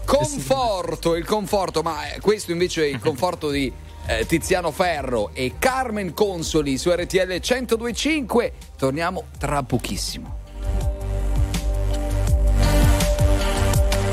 conforto, 0.05 1.15
il 1.15 1.25
conforto, 1.25 1.83
ma 1.83 2.11
eh, 2.13 2.21
questo 2.21 2.51
invece 2.51 2.83
è 2.83 2.87
il 2.89 2.99
conforto 2.99 3.51
di 3.51 3.73
eh, 4.09 4.25
Tiziano 4.25 4.71
Ferro 4.71 5.31
e 5.35 5.57
Carmen 5.59 6.15
Consoli 6.15 6.79
su 6.79 6.91
RTL 6.91 7.41
1025. 7.43 8.53
Torniamo 8.77 9.25
tra 9.39 9.63
pochissimo. 9.63 10.37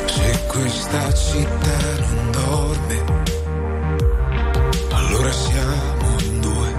Se 0.05 0.45
questa 0.47 1.13
città 1.13 1.77
non 2.13 2.31
dorme, 2.31 3.03
allora 4.91 5.31
siamo 5.31 6.19
in 6.19 6.41
due. 6.41 6.73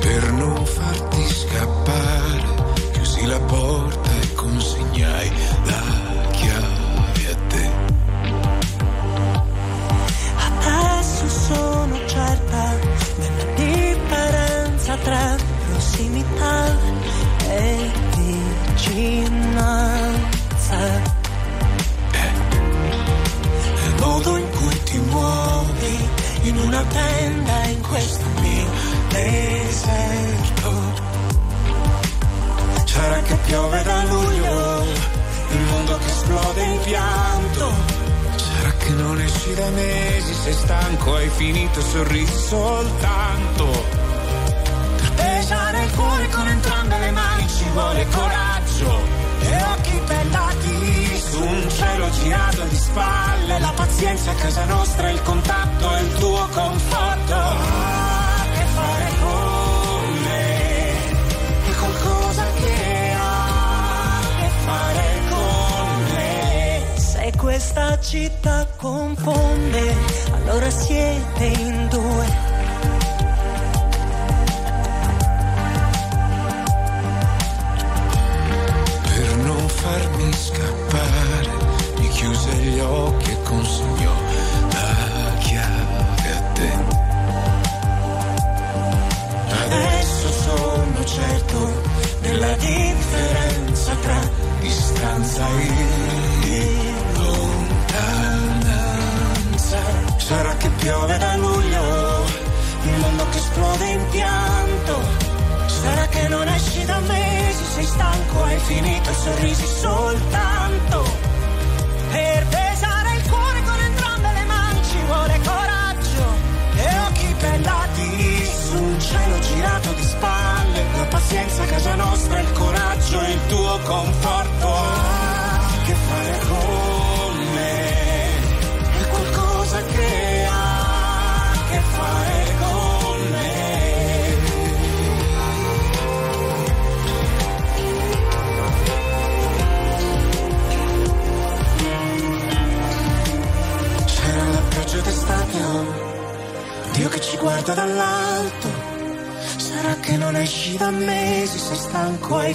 Per 0.00 0.32
non 0.32 0.66
farti 0.66 1.26
scappare, 1.26 2.42
chiusi 2.92 3.24
la 3.26 3.40
porta 3.40 3.77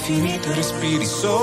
infinito 0.03 0.51
respiri 0.51 1.05
solo. 1.05 1.42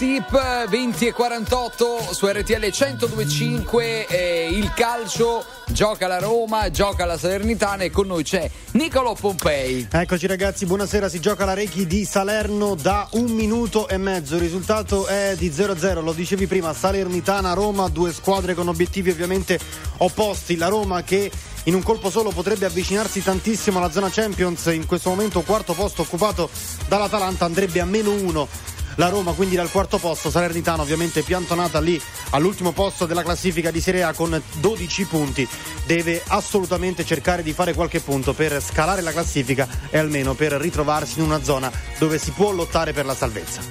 Sip 0.00 0.66
20 0.66 1.08
e 1.08 1.12
48 1.12 2.14
su 2.14 2.26
RTL 2.26 2.54
1025 2.54 4.06
eh, 4.06 4.48
il 4.50 4.72
calcio 4.72 5.44
gioca 5.66 6.06
la 6.06 6.18
Roma, 6.18 6.70
gioca 6.70 7.04
la 7.04 7.18
Salernitana 7.18 7.82
e 7.82 7.90
con 7.90 8.06
noi 8.06 8.22
c'è 8.22 8.50
Nicolo 8.70 9.12
Pompei. 9.12 9.88
Eccoci 9.92 10.26
ragazzi, 10.26 10.64
buonasera, 10.64 11.10
si 11.10 11.20
gioca 11.20 11.44
la 11.44 11.52
Rechi 11.52 11.86
di 11.86 12.06
Salerno 12.06 12.76
da 12.76 13.08
un 13.12 13.30
minuto 13.32 13.88
e 13.88 13.98
mezzo, 13.98 14.36
il 14.36 14.40
risultato 14.40 15.06
è 15.06 15.34
di 15.36 15.50
0-0, 15.50 16.02
lo 16.02 16.12
dicevi 16.12 16.46
prima, 16.46 16.72
Salernitana-Roma, 16.72 17.90
due 17.90 18.10
squadre 18.14 18.54
con 18.54 18.68
obiettivi 18.68 19.10
ovviamente 19.10 19.60
opposti, 19.98 20.56
la 20.56 20.68
Roma 20.68 21.02
che 21.02 21.30
in 21.64 21.74
un 21.74 21.82
colpo 21.82 22.08
solo 22.08 22.30
potrebbe 22.30 22.64
avvicinarsi 22.64 23.22
tantissimo 23.22 23.76
alla 23.76 23.90
zona 23.90 24.08
Champions, 24.08 24.64
in 24.72 24.86
questo 24.86 25.10
momento 25.10 25.42
quarto 25.42 25.74
posto 25.74 26.00
occupato 26.00 26.48
dall'Atalanta 26.88 27.44
andrebbe 27.44 27.80
a 27.80 27.84
meno 27.84 28.12
uno 28.12 28.78
la 29.00 29.08
Roma, 29.08 29.32
quindi 29.32 29.56
dal 29.56 29.70
quarto 29.70 29.96
posto, 29.96 30.30
Salernitana 30.30 30.82
ovviamente 30.82 31.22
piantonata 31.22 31.80
lì 31.80 31.98
all'ultimo 32.32 32.72
posto 32.72 33.06
della 33.06 33.22
classifica 33.22 33.70
di 33.70 33.80
Serie 33.80 34.02
A 34.02 34.12
con 34.12 34.40
12 34.60 35.04
punti, 35.06 35.48
deve 35.86 36.22
assolutamente 36.26 37.02
cercare 37.02 37.42
di 37.42 37.54
fare 37.54 37.72
qualche 37.72 38.00
punto 38.00 38.34
per 38.34 38.62
scalare 38.62 39.00
la 39.00 39.10
classifica 39.10 39.66
e 39.88 39.96
almeno 39.96 40.34
per 40.34 40.52
ritrovarsi 40.52 41.18
in 41.18 41.24
una 41.24 41.42
zona 41.42 41.72
dove 41.98 42.18
si 42.18 42.30
può 42.32 42.50
lottare 42.50 42.92
per 42.92 43.06
la 43.06 43.14
salvezza. 43.14 43.62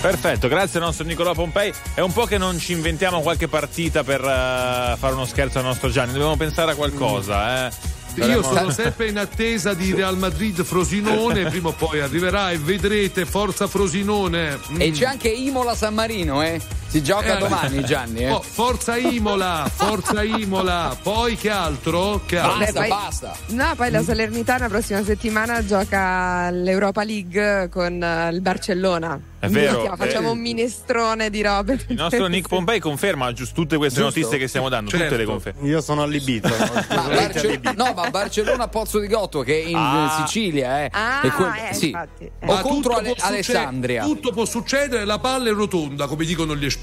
Perfetto, 0.00 0.48
grazie 0.48 0.78
al 0.78 0.86
nostro 0.86 1.04
Nicolò 1.04 1.34
Pompei. 1.34 1.70
È 1.92 2.00
un 2.00 2.12
po' 2.14 2.24
che 2.24 2.38
non 2.38 2.58
ci 2.58 2.72
inventiamo 2.72 3.20
qualche 3.20 3.48
partita 3.48 4.02
per 4.02 4.20
eh, 4.22 4.96
fare 4.96 5.12
uno 5.12 5.26
scherzo 5.26 5.58
al 5.58 5.64
nostro 5.64 5.90
Gianni, 5.90 6.12
dobbiamo 6.12 6.38
pensare 6.38 6.72
a 6.72 6.74
qualcosa, 6.74 7.66
eh. 7.66 8.02
Io 8.16 8.42
Saremo- 8.42 8.42
sono 8.42 8.70
sempre 8.70 9.08
in 9.08 9.18
attesa 9.18 9.74
di 9.74 9.92
Real 9.92 10.16
Madrid 10.16 10.62
Frosinone, 10.62 11.46
prima 11.50 11.68
o 11.68 11.72
poi 11.72 12.00
arriverà 12.00 12.50
e 12.50 12.58
vedrete 12.58 13.24
Forza 13.24 13.66
Frosinone. 13.66 14.58
Mm. 14.72 14.80
E 14.80 14.90
c'è 14.90 15.06
anche 15.06 15.28
Imola 15.28 15.74
San 15.74 15.94
Marino, 15.94 16.42
eh? 16.42 16.60
Si 16.94 17.02
gioca 17.02 17.34
Eh, 17.34 17.38
domani, 17.40 17.84
Gianni, 17.84 18.20
eh? 18.20 18.30
Oh, 18.30 18.40
forza 18.40 18.96
Imola, 18.96 19.68
Forza 19.74 20.22
Imola. 20.22 20.96
Poi 21.02 21.34
che 21.34 21.50
altro? 21.50 22.20
Che 22.24 22.38
altro? 22.38 22.58
Vabbè, 22.72 22.72
poi- 22.72 23.56
No, 23.56 23.72
poi 23.74 23.90
la 23.90 24.00
Salernitana 24.04 24.68
prossima 24.68 25.02
settimana 25.02 25.64
gioca 25.66 26.50
l'Europa 26.50 27.02
League 27.02 27.68
con 27.68 28.00
eh, 28.00 28.28
il 28.30 28.40
Barcellona. 28.40 29.20
È 29.40 29.48
vero, 29.48 29.72
Minchia, 29.80 29.96
facciamo 29.96 30.28
eh. 30.28 30.30
un 30.30 30.38
minestrone 30.38 31.28
di 31.28 31.42
robe. 31.42 31.78
Il 31.88 31.96
nostro 31.96 32.26
Nick 32.28 32.46
Pompei 32.48 32.78
conferma 32.80 33.30
giusto 33.32 33.54
tutte 33.54 33.76
queste 33.76 34.00
Giusto? 34.00 34.18
notizie 34.20 34.38
che 34.38 34.46
stiamo 34.48 34.68
dando, 34.70 34.88
tutte 34.90 35.02
Certo. 35.02 35.16
le 35.18 35.24
conferme. 35.24 35.68
Io 35.68 35.80
sono 35.82 36.02
allibito. 36.02 36.48
Ma 36.88 37.02
Barce- 37.08 37.60
no, 37.76 37.92
ma 37.94 38.08
Barcellona 38.08 38.68
Pozzo 38.68 39.00
di 39.00 39.06
Gotto 39.08 39.40
che 39.40 39.62
è 39.62 39.66
in 39.66 39.76
Ah. 39.76 40.24
Sicilia, 40.24 40.84
eh. 40.84 40.88
Ah, 40.92 41.20
quel- 41.30 41.52
eh, 41.70 41.74
sì. 41.74 41.86
infatti. 41.88 42.30
O 42.40 42.46
Ma 42.54 42.60
contro 42.60 42.94
tutto 42.94 43.02
Ale- 43.02 43.14
Alessandria. 43.18 44.04
tutto 44.04 44.30
può 44.32 44.44
succedere, 44.46 45.04
la 45.04 45.18
palla 45.18 45.50
è 45.50 45.52
rotonda, 45.52 46.06
come 46.06 46.24
dicono 46.24 46.54
gli 46.56 46.64
esperti. 46.64 46.82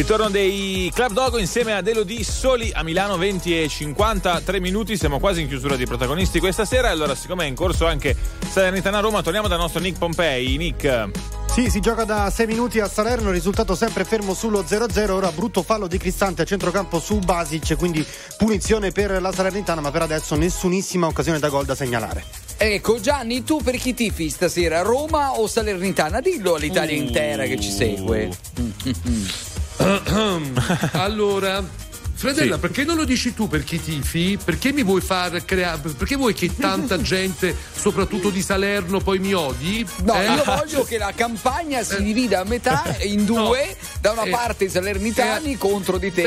ritorno 0.00 0.30
dei 0.30 0.90
Club 0.94 1.12
Dogo 1.12 1.36
insieme 1.36 1.74
ad 1.74 1.86
Elodie 1.86 2.24
Soli 2.24 2.70
a 2.72 2.82
Milano 2.82 3.18
20 3.18 3.62
e 3.62 3.68
53 3.68 4.58
minuti, 4.58 4.96
siamo 4.96 5.18
quasi 5.18 5.42
in 5.42 5.46
chiusura 5.48 5.76
di 5.76 5.84
protagonisti 5.84 6.38
questa 6.40 6.64
sera, 6.64 6.88
allora 6.88 7.14
siccome 7.14 7.44
è 7.44 7.48
in 7.48 7.54
corso 7.54 7.84
anche 7.84 8.16
Salernitana 8.50 9.00
Roma, 9.00 9.20
torniamo 9.20 9.46
dal 9.46 9.58
nostro 9.58 9.78
Nick 9.78 9.98
Pompei. 9.98 10.56
Nick, 10.56 11.10
Sì, 11.52 11.68
si 11.68 11.80
gioca 11.80 12.04
da 12.04 12.30
6 12.30 12.46
minuti 12.46 12.80
a 12.80 12.88
Salerno, 12.88 13.30
risultato 13.30 13.74
sempre 13.74 14.04
fermo 14.04 14.32
sullo 14.32 14.62
0-0, 14.62 15.10
ora 15.10 15.30
brutto 15.32 15.62
fallo 15.62 15.86
di 15.86 15.98
Cristante 15.98 16.42
a 16.42 16.44
centrocampo 16.46 16.98
su 16.98 17.18
Basic, 17.18 17.76
quindi 17.76 18.02
punizione 18.38 18.92
per 18.92 19.20
la 19.20 19.32
Salernitana, 19.32 19.82
ma 19.82 19.90
per 19.90 20.00
adesso 20.00 20.34
nessunissima 20.34 21.08
occasione 21.08 21.38
da 21.38 21.50
gol 21.50 21.66
da 21.66 21.74
segnalare. 21.74 22.24
Ecco 22.56 23.00
Gianni, 23.00 23.44
tu 23.44 23.60
per 23.62 23.76
chi 23.76 23.92
tifi 23.92 24.30
stasera? 24.30 24.80
Roma 24.80 25.38
o 25.38 25.46
Salernitana? 25.46 26.20
Dillo 26.20 26.54
all'Italia 26.54 26.96
Uh. 26.96 27.02
intera 27.02 27.44
che 27.44 27.60
ci 27.60 27.70
segue. 27.70 28.30
allora, 30.92 31.64
Fredella, 32.14 32.56
Sì. 32.56 32.60
perché 32.60 32.84
non 32.84 32.96
lo 32.96 33.04
dici 33.04 33.32
tu 33.32 33.48
per 33.48 33.64
chi 33.64 33.82
tifi? 33.82 34.38
Perché 34.44 34.72
mi 34.72 34.82
vuoi 34.82 35.00
far 35.00 35.42
creare. 35.46 35.80
Perché 35.96 36.16
vuoi 36.16 36.34
che 36.34 36.54
tanta 36.54 37.00
gente, 37.02 37.56
soprattutto 37.74 38.28
di 38.28 38.42
Salerno, 38.42 39.00
poi 39.00 39.18
mi 39.18 39.32
odi? 39.32 39.86
No, 40.04 40.20
Eh? 40.20 40.26
io 40.26 40.42
voglio 40.44 40.84
che 40.84 40.98
la 40.98 41.12
campagna 41.14 41.82
si 41.82 42.02
divida 42.02 42.40
a 42.40 42.44
metà 42.44 42.94
in 43.04 43.24
due, 43.24 43.74
da 44.02 44.10
una 44.12 44.24
Eh, 44.24 44.30
parte 44.30 44.64
i 44.64 44.68
salernitani 44.68 45.56
contro 45.56 45.96
di 45.96 46.12
te. 46.12 46.22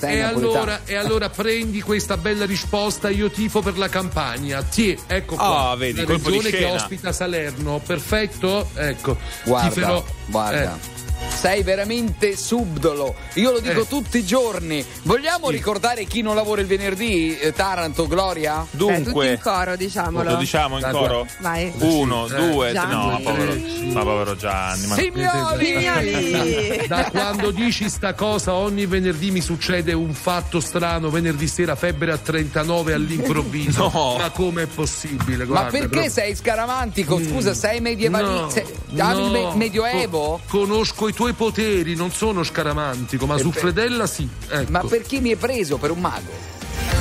Bene, 0.00 0.12
e 0.12 0.20
allora, 0.22 0.80
e 0.84 0.96
allora 0.96 1.28
prendi 1.30 1.80
questa 1.82 2.16
bella 2.16 2.44
risposta, 2.44 3.08
io 3.08 3.30
tifo 3.30 3.60
per 3.62 3.78
la 3.78 3.88
campagna. 3.88 4.60
Ti, 4.64 4.98
ecco 5.06 5.36
qua. 5.36 5.70
Ah, 5.70 5.76
vedi, 5.76 6.00
la 6.04 6.14
regione 6.14 6.50
che 6.50 6.64
ospita 6.64 7.12
Salerno. 7.12 7.78
Perfetto? 7.78 8.68
Ecco. 8.74 9.16
Guarda, 9.44 9.68
Tiferò- 9.68 10.04
guarda. 10.26 10.96
Eh. 11.38 11.48
Sei 11.48 11.62
veramente 11.62 12.36
subdolo. 12.36 13.14
Io 13.34 13.52
lo 13.52 13.60
dico 13.60 13.82
Eh. 13.82 13.86
tutti 13.88 14.18
i 14.18 14.24
giorni. 14.24 14.84
Vogliamo 15.02 15.50
ricordare 15.50 16.04
chi 16.04 16.20
non 16.22 16.34
lavora 16.34 16.60
il 16.60 16.66
venerdì? 16.66 17.38
Eh, 17.38 17.52
Taranto, 17.52 18.06
Gloria? 18.06 18.62
Eh, 18.62 18.76
tutti 18.76 18.92
in 18.92 19.02
Dunque, 19.04 19.38
coro, 19.42 19.76
diciamolo. 19.76 20.30
lo 20.30 20.36
diciamo 20.36 20.78
in 20.78 20.88
coro? 20.90 21.26
Vai. 21.40 21.72
Uno, 21.78 22.26
Eh, 22.26 22.34
due, 22.50 22.70
tre. 22.72 22.80
Gianni. 22.80 22.94
No, 22.94 23.20
povero, 23.22 23.54
ma 23.92 24.02
povero 24.02 24.36
Gianni. 24.36 24.86
Ma... 24.86 24.94
Signori! 24.96 25.76
Da 26.88 27.08
quando 27.10 27.50
dici 27.50 27.88
sta 27.90 28.14
cosa 28.14 28.54
ogni 28.54 28.86
venerdì 28.86 29.30
mi 29.30 29.40
succede 29.40 29.92
un 29.92 30.12
fatto 30.14 30.60
strano, 30.60 31.10
venerdì 31.10 31.46
sera 31.46 31.74
febbre 31.76 32.12
a 32.12 32.18
39 32.18 32.92
all'improvviso. 32.94 33.90
No. 33.92 34.16
Ma 34.18 34.30
com'è 34.30 34.66
possibile? 34.66 35.38
Ma 35.38 35.44
Guarda, 35.44 35.70
perché 35.70 35.88
proprio- 35.88 36.10
sei 36.10 36.34
scaramantico? 36.34 37.20
Scusa, 37.22 37.54
sei 37.54 37.80
medievali. 37.80 38.24
No, 38.24 38.48
sei- 38.50 38.64
no. 38.90 39.30
me- 39.30 39.50
medioevo? 39.54 40.40
Co- 40.48 40.58
conosco 40.58 41.08
i 41.08 41.12
tuoi 41.12 41.27
poteri, 41.34 41.94
non 41.94 42.10
sono 42.10 42.42
scaramantico, 42.42 43.26
ma 43.26 43.38
su 43.38 43.50
per- 43.50 43.60
Fredella 43.60 44.06
sì. 44.06 44.28
Ecco. 44.48 44.70
Ma 44.70 44.80
per 44.80 45.02
chi 45.02 45.20
mi 45.20 45.30
hai 45.30 45.36
preso? 45.36 45.76
Per 45.78 45.90
un 45.90 46.00
mago? 46.00 46.30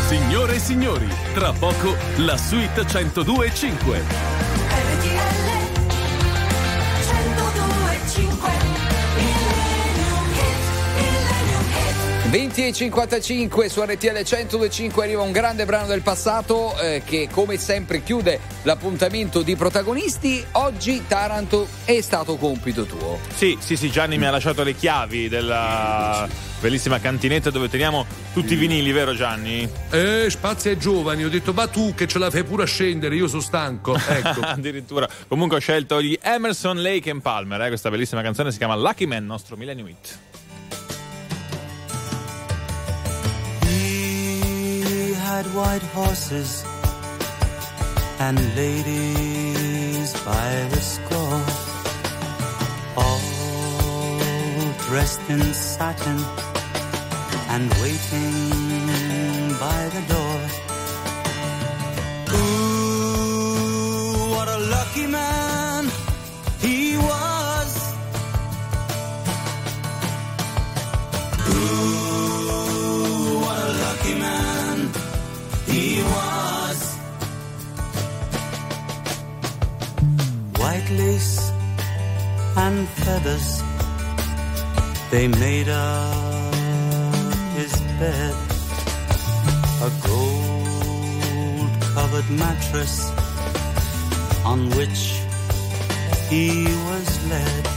Signore 0.07 0.55
e 0.55 0.59
signori, 0.59 1.07
tra 1.33 1.51
poco 1.51 1.95
la 2.17 2.37
suite 2.37 2.81
102.5. 2.83 4.01
RTL 4.69 5.45
102.5 7.01 8.56
20 12.29 12.67
e 12.67 12.73
55 12.73 13.69
su 13.69 13.81
RTL 13.81 14.11
1025 14.11 15.01
arriva 15.01 15.21
un 15.21 15.31
grande 15.31 15.63
brano 15.63 15.87
del 15.87 16.01
passato 16.01 16.77
eh, 16.77 17.01
che 17.05 17.29
come 17.31 17.55
sempre 17.55 18.03
chiude 18.03 18.41
l'appuntamento 18.63 19.41
di 19.43 19.55
protagonisti. 19.55 20.43
Oggi 20.53 21.03
Taranto 21.07 21.65
è 21.85 22.01
stato 22.01 22.35
compito 22.35 22.83
tuo. 22.83 23.17
Sì, 23.33 23.57
sì, 23.61 23.77
sì, 23.77 23.89
Gianni 23.89 24.17
mi 24.17 24.25
ha 24.25 24.31
lasciato 24.31 24.63
le 24.63 24.75
chiavi 24.75 25.29
della 25.29 26.27
bellissima 26.59 26.99
cantinetta 26.99 27.49
dove 27.49 27.69
teniamo 27.69 28.05
tutti 28.33 28.53
i 28.53 28.57
vinili, 28.57 28.91
vero 28.91 29.15
Gianni? 29.15 29.69
Eh, 29.89 30.25
spazio 30.29 30.69
ai 30.69 30.77
giovani, 30.77 31.23
ho 31.23 31.29
detto 31.29 31.53
va 31.53 31.67
tu 31.67 31.93
che 31.95 32.07
ce 32.07 32.19
la 32.19 32.29
fai 32.29 32.43
pure 32.43 32.63
a 32.63 32.67
scendere, 32.67 33.15
io 33.15 33.29
sono 33.29 33.41
stanco. 33.41 33.95
Ecco. 33.95 34.41
Addirittura. 34.43 35.07
Comunque 35.29 35.55
ho 35.57 35.61
scelto 35.61 36.01
gli 36.01 36.17
Emerson, 36.21 36.81
Lake 36.81 37.09
and 37.09 37.21
Palmer, 37.21 37.61
eh, 37.61 37.67
questa 37.69 37.89
bellissima 37.89 38.21
canzone 38.21 38.51
si 38.51 38.57
chiama 38.57 38.75
Lucky 38.75 39.05
Man, 39.05 39.25
nostro 39.25 39.55
Millennium 39.55 39.87
Hit. 39.87 40.17
White 45.45 45.83
horses 45.93 46.65
and 48.19 48.37
ladies 48.55 50.13
by 50.23 50.67
the 50.71 50.81
score, 50.81 51.41
all 52.97 53.21
dressed 54.87 55.21
in 55.29 55.41
satin 55.53 56.17
and 57.49 57.71
waiting 57.81 59.53
by 59.59 59.89
the 59.93 60.01
door. 60.13 60.36
White 80.67 80.89
lace 80.89 81.53
and 82.57 82.89
feathers, 82.89 83.63
they 85.11 85.29
made 85.29 85.69
up 85.69 87.33
his 87.55 87.71
bed. 88.01 88.35
A 89.87 89.91
gold 90.05 91.71
covered 91.95 92.29
mattress 92.29 92.95
on 94.43 94.69
which 94.71 95.21
he 96.29 96.65
was 96.89 97.07
led. 97.29 97.76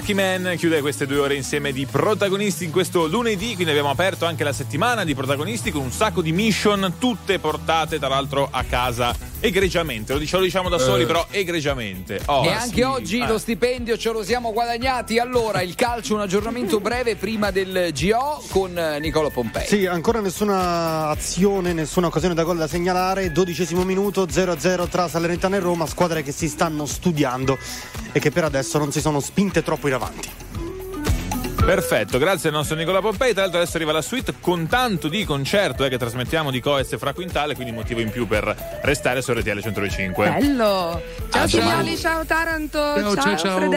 Lucky 0.00 0.14
Man 0.14 0.54
chiude 0.56 0.80
queste 0.80 1.04
due 1.06 1.18
ore 1.18 1.34
insieme 1.34 1.72
di 1.72 1.84
protagonisti 1.84 2.64
in 2.64 2.70
questo 2.70 3.06
lunedì, 3.06 3.52
quindi 3.52 3.68
abbiamo 3.68 3.90
aperto 3.90 4.24
anche 4.24 4.44
la 4.44 4.52
settimana 4.54 5.04
di 5.04 5.14
protagonisti 5.14 5.70
con 5.70 5.82
un 5.82 5.92
sacco 5.92 6.22
di 6.22 6.32
mission, 6.32 6.94
tutte 6.98 7.38
portate 7.38 7.98
tra 7.98 8.08
l'altro 8.08 8.48
a 8.50 8.64
casa 8.64 9.14
egregiamente. 9.40 10.14
Lo 10.14 10.18
diciamo, 10.18 10.40
lo 10.40 10.46
diciamo 10.46 10.68
da 10.70 10.78
soli, 10.78 11.02
Eh. 11.02 11.06
però 11.06 11.26
egregiamente. 11.30 12.18
Oh, 12.26 12.44
e 12.46 12.48
anche 12.50 12.76
sì. 12.76 12.80
oggi 12.80 13.20
Ah. 13.20 13.28
lo 13.28 13.38
stipendio 13.38 13.98
ce 13.98 14.10
lo 14.10 14.22
siamo 14.24 14.52
guadagnati. 14.54 15.18
Allora, 15.18 15.60
il 15.60 15.74
calcio, 15.74 16.14
un 16.14 16.20
aggiornamento 16.22 16.80
breve 16.80 17.16
prima 17.16 17.50
del 17.50 17.92
GO 17.92 18.42
con 18.48 18.76
eh, 18.78 18.98
Nicola 19.00 19.28
Pompei. 19.28 19.66
Sì, 19.66 19.84
ancora 19.84 20.20
nessuna 20.20 21.08
azione, 21.08 21.74
nessuna 21.74 22.06
occasione 22.06 22.32
da 22.34 22.42
gol 22.44 22.56
da 22.56 22.66
segnalare. 22.66 23.32
Dodicesimo 23.32 23.84
minuto, 23.84 24.26
0-0 24.26 24.88
tra 24.88 25.08
Salernitana 25.08 25.56
e 25.56 25.60
Roma, 25.60 25.84
squadre 25.86 26.22
che 26.22 26.32
si 26.32 26.48
stanno 26.48 26.86
studiando 26.86 27.58
e 28.12 28.20
che 28.20 28.30
per 28.30 28.44
adesso 28.44 28.78
non 28.78 28.92
si 28.92 29.00
sono 29.00 29.20
spinte 29.20 29.62
troppo 29.62 29.88
in 29.88 29.94
avanti. 29.94 30.28
Perfetto, 31.64 32.18
grazie 32.18 32.48
al 32.48 32.54
nostro 32.54 32.74
Nicola 32.74 33.00
Pompei. 33.00 33.32
Tra 33.32 33.42
l'altro 33.42 33.60
adesso 33.60 33.76
arriva 33.76 33.92
la 33.92 34.02
suite 34.02 34.34
con 34.40 34.66
tanto 34.66 35.08
di 35.08 35.24
concerto 35.24 35.84
eh, 35.84 35.88
che 35.88 35.98
trasmettiamo 35.98 36.50
di 36.50 36.60
Coes 36.60 36.92
e 36.92 36.98
Fra 36.98 37.12
Quintale, 37.12 37.54
quindi 37.54 37.72
motivo 37.72 38.00
in 38.00 38.10
più 38.10 38.26
per 38.26 38.80
restare 38.82 39.22
su 39.22 39.32
RTL 39.32 39.60
105. 39.60 40.30
Bello. 40.30 41.00
Ciao 41.30 41.46
signori, 41.46 41.96
ciao 41.96 42.24
Taranto, 42.24 42.78
Ciao, 42.78 43.14
ciao, 43.14 43.36
ciao. 43.36 43.68